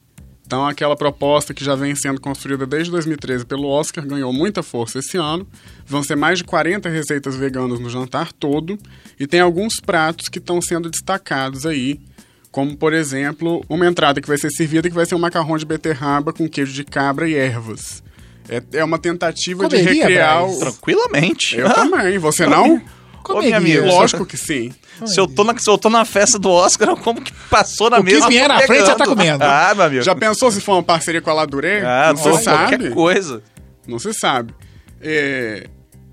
Então, 0.46 0.66
aquela 0.66 0.94
proposta 0.96 1.52
que 1.54 1.64
já 1.64 1.74
vem 1.74 1.94
sendo 1.94 2.20
construída 2.20 2.66
desde 2.66 2.90
2013 2.90 3.44
pelo 3.46 3.66
Oscar 3.66 4.06
ganhou 4.06 4.32
muita 4.32 4.62
força 4.62 4.98
esse 4.98 5.16
ano. 5.16 5.46
Vão 5.86 6.02
ser 6.02 6.16
mais 6.16 6.38
de 6.38 6.44
40 6.44 6.88
receitas 6.88 7.34
veganas 7.34 7.80
no 7.80 7.88
jantar 7.88 8.32
todo 8.32 8.78
e 9.18 9.26
tem 9.26 9.40
alguns 9.40 9.76
pratos 9.80 10.28
que 10.28 10.38
estão 10.38 10.60
sendo 10.60 10.90
destacados 10.90 11.64
aí, 11.64 11.98
Como, 12.54 12.76
por 12.76 12.92
exemplo, 12.92 13.64
uma 13.68 13.84
entrada 13.84 14.20
que 14.20 14.28
vai 14.28 14.38
ser 14.38 14.48
servida 14.48 14.88
que 14.88 14.94
vai 14.94 15.04
ser 15.04 15.16
um 15.16 15.18
macarrão 15.18 15.58
de 15.58 15.66
beterraba 15.66 16.32
com 16.32 16.48
queijo 16.48 16.72
de 16.72 16.84
cabra 16.84 17.28
e 17.28 17.34
ervas. 17.34 18.00
É, 18.48 18.62
é 18.74 18.84
uma 18.84 18.96
tentativa 18.96 19.66
de 19.68 19.76
Comeria, 19.76 20.02
recriar 20.04 20.38
Braz? 20.40 20.56
o... 20.56 20.60
Tranquilamente. 20.60 21.58
Eu 21.58 21.74
também, 21.74 22.16
você 22.16 22.46
não? 22.46 22.80
Ô, 23.28 23.40
minha 23.40 23.56
amiga, 23.56 23.84
Lógico 23.84 24.24
que 24.24 24.36
sim. 24.36 24.72
Se 25.04 25.18
eu, 25.18 25.26
tô 25.26 25.42
na, 25.42 25.58
se 25.58 25.68
eu 25.68 25.76
tô 25.76 25.90
na 25.90 26.04
festa 26.04 26.38
do 26.38 26.48
Oscar, 26.48 26.94
como 26.94 27.20
que 27.20 27.32
passou 27.50 27.90
na 27.90 27.98
O 27.98 28.04
que 28.04 28.12
mesa? 28.14 28.28
vier 28.28 28.46
na 28.46 28.60
frente, 28.60 28.84
você 28.84 28.94
tá 28.94 29.04
comendo. 29.04 29.42
Ah, 29.42 29.72
meu 29.74 29.86
amigo. 29.86 30.02
Já 30.04 30.14
pensou 30.14 30.52
se 30.52 30.60
for 30.60 30.74
uma 30.74 30.82
parceria 30.84 31.20
com 31.20 31.30
a 31.30 31.34
Laduré? 31.34 31.82
Ah, 31.84 32.12
não 32.16 32.36
se 32.36 32.44
sabe. 32.44 32.76
qualquer 32.76 32.94
coisa. 32.94 33.42
Não 33.84 33.98
se 33.98 34.14
sabe. 34.14 34.54
É, 35.00 35.66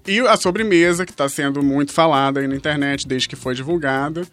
E 0.07 0.19
a 0.21 0.35
sobremesa, 0.37 1.05
que 1.05 1.11
está 1.11 1.29
sendo 1.29 1.61
muito 1.61 1.93
falada 1.93 2.39
aí 2.39 2.47
na 2.47 2.55
internet 2.55 3.07
desde 3.07 3.29
que 3.29 3.35
foi 3.35 3.53
divulgada, 3.53 4.25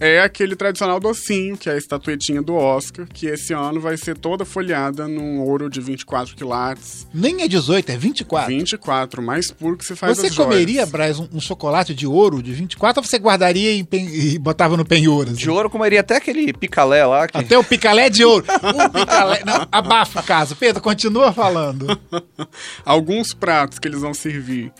é 0.00 0.20
aquele 0.20 0.56
tradicional 0.56 0.98
docinho, 0.98 1.56
que 1.56 1.68
é 1.68 1.72
a 1.74 1.76
estatuetinha 1.78 2.42
do 2.42 2.54
Oscar, 2.54 3.06
que 3.06 3.26
esse 3.26 3.52
ano 3.52 3.80
vai 3.80 3.96
ser 3.96 4.18
toda 4.18 4.44
folheada 4.44 5.06
num 5.06 5.40
ouro 5.40 5.70
de 5.70 5.80
24 5.80 6.34
quilates. 6.34 7.06
Nem 7.14 7.42
é 7.42 7.48
18, 7.48 7.90
é 7.92 7.96
24. 7.96 8.48
24, 8.52 9.22
mais 9.22 9.50
puro 9.52 9.76
que 9.76 9.84
se 9.84 9.94
faz 9.94 10.16
Você 10.18 10.26
as 10.26 10.34
joias. 10.34 10.50
comeria, 10.52 10.84
Braz, 10.86 11.20
um, 11.20 11.28
um 11.32 11.40
chocolate 11.40 11.94
de 11.94 12.06
ouro 12.06 12.42
de 12.42 12.52
24 12.52 13.00
ou 13.00 13.06
você 13.06 13.18
guardaria 13.18 13.72
e, 13.72 13.84
pen- 13.84 14.08
e 14.12 14.38
botava 14.38 14.76
no 14.76 14.84
penhor? 14.84 15.26
assim? 15.26 15.36
De 15.36 15.50
ouro 15.50 15.70
comeria 15.70 16.00
até 16.00 16.16
aquele 16.16 16.52
picalé 16.52 17.04
lá. 17.06 17.28
Que... 17.28 17.38
Até 17.38 17.56
o 17.56 17.62
picalé 17.64 18.10
de 18.10 18.24
ouro. 18.24 18.44
O 18.84 18.90
picalé. 18.90 19.42
Não, 19.46 19.66
abafa 19.70 20.20
o 20.20 20.22
caso. 20.24 20.56
Pedro, 20.56 20.82
continua 20.82 21.32
falando. 21.32 21.86
Alguns 22.84 23.32
pratos 23.32 23.78
que 23.78 23.86
eles 23.88 24.00
vão 24.00 24.12
servir, 24.14 24.72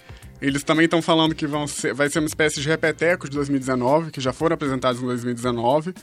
eles 0.46 0.62
também 0.62 0.84
estão 0.84 1.00
falando 1.00 1.34
que 1.34 1.46
vão 1.46 1.66
ser, 1.66 1.94
vai 1.94 2.10
ser 2.10 2.18
uma 2.18 2.28
espécie 2.28 2.60
de 2.60 2.68
repeteco 2.68 3.26
de 3.28 3.34
2019, 3.34 4.10
que 4.10 4.20
já 4.20 4.30
foram 4.30 4.52
apresentados 4.52 5.00
em 5.00 5.06
2019. 5.06 5.94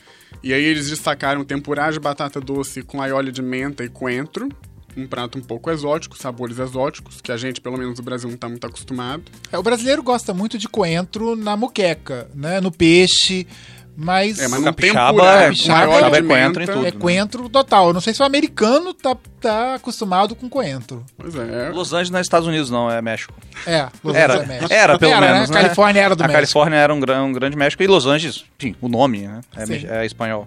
E 0.42 0.52
aí 0.52 0.64
eles 0.64 0.90
destacaram 0.90 1.44
tempurá 1.44 1.92
de 1.92 2.00
batata 2.00 2.40
doce 2.40 2.82
com 2.82 3.00
aioli 3.00 3.30
de 3.30 3.40
menta 3.40 3.84
e 3.84 3.88
coentro. 3.88 4.48
Um 4.96 5.06
prato 5.06 5.38
um 5.38 5.40
pouco 5.40 5.70
exótico, 5.70 6.18
sabores 6.18 6.58
exóticos, 6.58 7.20
que 7.20 7.30
a 7.30 7.36
gente, 7.36 7.60
pelo 7.60 7.78
menos 7.78 7.96
no 7.96 8.04
Brasil, 8.04 8.28
não 8.28 8.34
está 8.34 8.48
muito 8.48 8.66
acostumado. 8.66 9.22
É, 9.52 9.56
o 9.56 9.62
brasileiro 9.62 10.02
gosta 10.02 10.34
muito 10.34 10.58
de 10.58 10.68
coentro 10.68 11.36
na 11.36 11.56
muqueca, 11.56 12.28
né? 12.34 12.60
No 12.60 12.72
peixe. 12.72 13.46
Mas 13.94 14.38
É, 14.38 14.48
mas 14.48 14.58
não 14.60 14.64
Capixaba 14.64 15.22
é- 15.22 15.36
com 15.36 15.42
capixaba 15.48 15.82
aioli 15.96 16.16
é 16.16 16.20
de 16.22 16.26
coentro 16.26 16.62
em 16.62 16.66
tudo. 16.66 16.86
é 16.86 16.90
coentro 16.92 17.48
total. 17.50 17.88
Eu 17.88 17.92
não 17.92 18.00
sei 18.00 18.14
se 18.14 18.22
o 18.22 18.24
americano 18.24 18.94
tá, 18.94 19.14
tá 19.38 19.74
acostumado 19.74 20.34
com 20.34 20.48
coentro. 20.48 21.04
Pois 21.18 21.34
é. 21.34 21.68
Los 21.68 21.92
Angeles 21.92 22.10
não 22.10 22.18
é 22.18 22.22
Estados 22.22 22.48
Unidos, 22.48 22.70
não, 22.70 22.90
é 22.90 23.02
México. 23.02 23.34
É, 23.66 23.88
Los 24.02 24.16
Era, 24.16 24.32
Angeles 24.34 24.48
é 24.50 24.52
México. 24.54 24.72
era 24.72 24.98
pelo 24.98 25.20
né? 25.20 25.32
menos. 25.32 25.50
né? 25.50 25.62
Califórnia 25.62 26.00
era 26.00 26.16
do 26.16 26.20
A 26.22 26.26
México. 26.26 26.36
Califórnia 26.40 26.76
era 26.78 26.94
um, 26.94 27.00
gran- 27.00 27.22
um 27.24 27.32
grande 27.32 27.54
México 27.56 27.82
e 27.82 27.86
Los 27.86 28.06
Angeles, 28.06 28.44
enfim, 28.58 28.74
o 28.80 28.88
nome, 28.88 29.26
né? 29.28 29.40
É, 29.56 30.00
é 30.02 30.06
espanhol. 30.06 30.46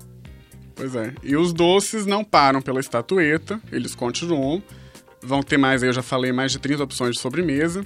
Pois 0.75 0.95
é. 0.95 1.13
E 1.23 1.38
os 1.38 1.53
doces 1.53 2.05
não 2.08 2.23
param 2.23 2.62
pela 2.63 2.79
estatueta, 2.79 3.60
eles 3.71 3.93
continuam. 3.93 4.62
Vão 5.21 5.41
ter 5.41 5.58
mais, 5.58 5.81
aí 5.84 5.89
eu 5.89 5.93
já 5.93 6.01
falei, 6.03 6.31
mais 6.31 6.51
de 6.51 6.60
30 6.60 6.84
opções 6.84 7.15
de 7.15 7.19
sobremesa. 7.21 7.86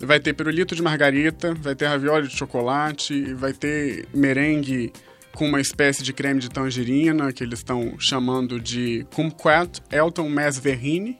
Vai 0.00 0.18
ter 0.18 0.32
pirulito 0.32 0.74
de 0.74 0.82
margarita, 0.82 1.54
vai 1.54 1.74
ter 1.74 1.86
ravioli 1.86 2.26
de 2.26 2.36
chocolate, 2.36 3.34
vai 3.34 3.52
ter 3.52 4.06
merengue 4.14 4.92
com 5.34 5.46
uma 5.46 5.60
espécie 5.60 6.02
de 6.02 6.12
creme 6.12 6.40
de 6.40 6.48
tangerina, 6.48 7.32
que 7.32 7.44
eles 7.44 7.60
estão 7.60 7.94
chamando 7.98 8.58
de 8.58 9.06
Kumquat 9.14 9.80
Elton 9.90 10.28
Mas 10.28 10.58
Verrine. 10.58 11.18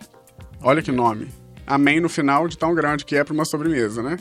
Olha 0.63 0.83
que 0.83 0.91
nome. 0.91 1.29
Amém 1.67 2.01
no 2.01 2.09
final 2.09 2.49
de 2.49 2.59
tão 2.59 2.75
grande 2.75 3.05
que 3.05 3.15
é 3.15 3.23
para 3.23 3.35
uma 3.35 3.45
sobremesa, 3.45 4.03
né? 4.03 4.17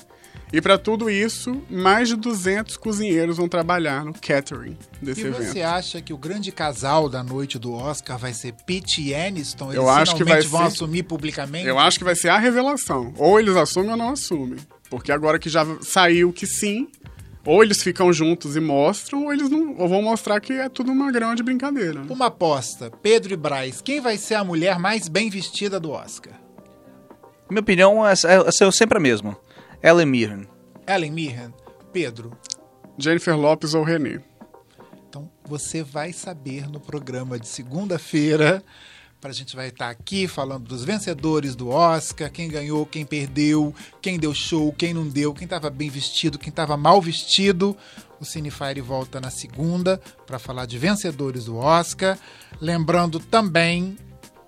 E 0.52 0.60
para 0.60 0.80
tudo 0.80 1.10
isso, 1.12 1.62
mais 1.70 2.08
de 2.10 2.16
200 2.16 2.76
cozinheiros 2.76 3.38
vão 3.38 3.48
trabalhar 3.48 4.04
no 4.04 4.14
catering 4.14 4.76
desse 5.00 5.22
E 5.22 5.28
evento. 5.28 5.44
você 5.52 5.62
acha 5.62 6.02
que 6.02 6.12
o 6.12 6.18
grande 6.18 6.52
casal 6.52 7.08
da 7.08 7.24
noite 7.24 7.60
do 7.60 7.72
Oscar 7.74 8.18
vai 8.18 8.34
ser 8.34 8.54
Pete 8.66 9.02
e 9.02 9.14
Aniston? 9.14 9.66
Eles 9.66 9.76
Eu 9.76 9.88
acho 9.88 10.16
que 10.16 10.24
finalmente 10.24 10.48
vai 10.48 10.62
vão 10.62 10.70
ser- 10.70 10.76
assumir 10.76 11.04
publicamente? 11.04 11.68
Eu 11.68 11.78
acho 11.78 12.00
que 12.00 12.04
vai 12.04 12.16
ser 12.16 12.30
a 12.30 12.40
revelação. 12.40 13.14
Ou 13.18 13.40
eles 13.40 13.56
assumem 13.56 13.92
ou 13.92 13.98
não 13.98 14.10
assumem. 14.14 14.58
Porque 14.90 15.12
agora 15.12 15.38
que 15.38 15.50
já 15.50 15.64
saiu 15.82 16.34
que 16.34 16.48
sim, 16.48 16.88
ou 17.46 17.62
eles 17.64 17.84
ficam 17.84 18.12
juntos 18.12 18.56
e 18.56 18.60
mostram, 18.60 19.26
ou 19.26 19.32
eles 19.34 19.52
não. 19.52 19.76
Ou 19.78 19.88
vão 19.88 20.02
mostrar 20.02 20.40
que 20.42 20.52
é 20.54 20.68
tudo 20.68 20.92
uma 20.92 21.12
grande 21.12 21.44
brincadeira. 21.44 22.00
né? 22.00 22.08
Uma 22.10 22.26
aposta, 22.26 22.90
Pedro 23.04 23.34
e 23.34 23.38
Braz, 23.38 23.82
quem 23.82 24.02
vai 24.02 24.18
ser 24.18 24.34
a 24.34 24.44
mulher 24.44 24.80
mais 24.80 25.08
bem 25.08 25.30
vestida 25.30 25.80
do 25.80 25.92
Oscar? 25.92 26.34
Minha 27.48 27.62
opinião 27.62 28.06
é, 28.08 28.14
é, 28.14 28.48
é 28.68 28.72
sempre 28.72 28.98
a 28.98 29.02
mesma. 29.02 29.38
Ellen 29.82 30.08
Mirren. 30.08 30.46
Ellen 30.86 31.12
Mirren? 31.12 31.54
Pedro? 31.94 32.38
Jennifer 32.98 33.38
Lopes 33.38 33.74
ou 33.74 33.84
René. 33.84 34.22
Então 35.08 35.32
você 35.46 35.82
vai 35.82 36.12
saber 36.12 36.70
no 36.70 36.82
programa 36.82 37.40
de 37.40 37.48
segunda-feira. 37.48 38.62
A 39.22 39.32
gente 39.32 39.56
vai 39.56 39.68
estar 39.68 39.90
aqui 39.90 40.28
falando 40.28 40.66
dos 40.66 40.84
vencedores 40.84 41.56
do 41.56 41.70
Oscar, 41.70 42.32
quem 42.32 42.50
ganhou, 42.50 42.86
quem 42.86 43.06
perdeu, 43.06 43.74
quem 44.02 44.18
deu 44.18 44.34
show, 44.34 44.72
quem 44.74 44.94
não 44.94 45.08
deu, 45.08 45.34
quem 45.34 45.44
estava 45.44 45.70
bem 45.70 45.90
vestido, 45.90 46.40
quem 46.40 46.50
estava 46.50 46.76
mal 46.76 47.02
vestido. 47.02 47.76
O 48.20 48.26
Cinefire 48.26 48.82
volta 48.82 49.20
na 49.20 49.30
segunda 49.30 50.00
para 50.26 50.40
falar 50.40 50.66
de 50.66 50.78
vencedores 50.78 51.46
do 51.46 51.58
Oscar. 51.58 52.18
Lembrando 52.62 53.20
também, 53.20 53.98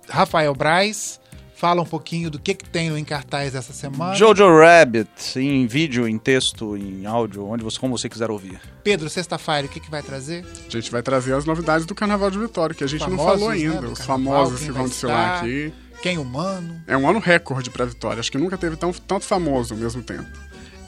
Rafael 0.08 0.54
Braz, 0.54 1.20
fala 1.54 1.82
um 1.82 1.86
pouquinho 1.86 2.30
do 2.30 2.38
que, 2.38 2.54
que 2.54 2.68
tem 2.68 2.90
no 2.90 2.98
em 2.98 3.04
cartaz 3.04 3.54
essa 3.54 3.72
semana. 3.72 4.14
Jojo 4.14 4.44
Rabbit, 4.58 5.38
em 5.38 5.66
vídeo, 5.66 6.08
em 6.08 6.18
texto, 6.18 6.76
em 6.76 7.06
áudio, 7.06 7.46
onde 7.46 7.62
você, 7.62 7.78
como 7.78 7.96
você 7.96 8.08
quiser 8.08 8.30
ouvir. 8.30 8.60
Pedro, 8.82 9.08
sexta-feira, 9.08 9.66
o 9.66 9.70
que, 9.70 9.80
que 9.80 9.90
vai 9.90 10.02
trazer? 10.02 10.44
A 10.66 10.70
gente 10.70 10.90
vai 10.90 11.02
trazer 11.02 11.34
as 11.34 11.44
novidades 11.44 11.86
do 11.86 11.94
Carnaval 11.94 12.30
de 12.30 12.38
Vitória, 12.38 12.74
que 12.74 12.82
a 12.82 12.86
gente 12.86 13.00
não 13.02 13.16
Famosos, 13.16 13.32
falou 13.32 13.48
né, 13.50 13.54
ainda. 13.54 13.80
do 13.80 13.92
Os 13.92 13.98
carnaval, 13.98 14.34
famosos 14.34 14.58
quem 14.58 14.66
que 14.68 14.72
vão 14.72 14.88
desfilar 14.88 15.38
aqui. 15.38 15.72
Quem 16.02 16.18
humano? 16.18 16.82
É 16.86 16.96
um 16.96 17.08
ano 17.08 17.20
recorde 17.20 17.70
pra 17.70 17.84
Vitória. 17.84 18.18
Acho 18.18 18.32
que 18.32 18.38
nunca 18.38 18.58
teve 18.58 18.76
tão, 18.76 18.92
tanto 18.92 19.24
famoso 19.24 19.74
ao 19.74 19.78
mesmo 19.78 20.02
tempo. 20.02 20.26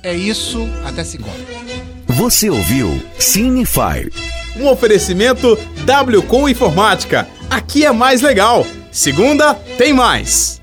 É 0.02 0.12
isso, 0.12 0.68
até 0.84 1.04
segunda. 1.04 1.32
Você 2.08 2.50
ouviu 2.50 3.00
Cinefire. 3.18 4.12
Um 4.56 4.68
oferecimento 4.68 5.56
W 5.84 6.22
com 6.24 6.48
Informática. 6.48 7.28
Aqui 7.48 7.86
é 7.86 7.92
mais 7.92 8.20
legal. 8.22 8.66
Segunda 8.94 9.54
tem 9.76 9.92
mais. 9.92 10.60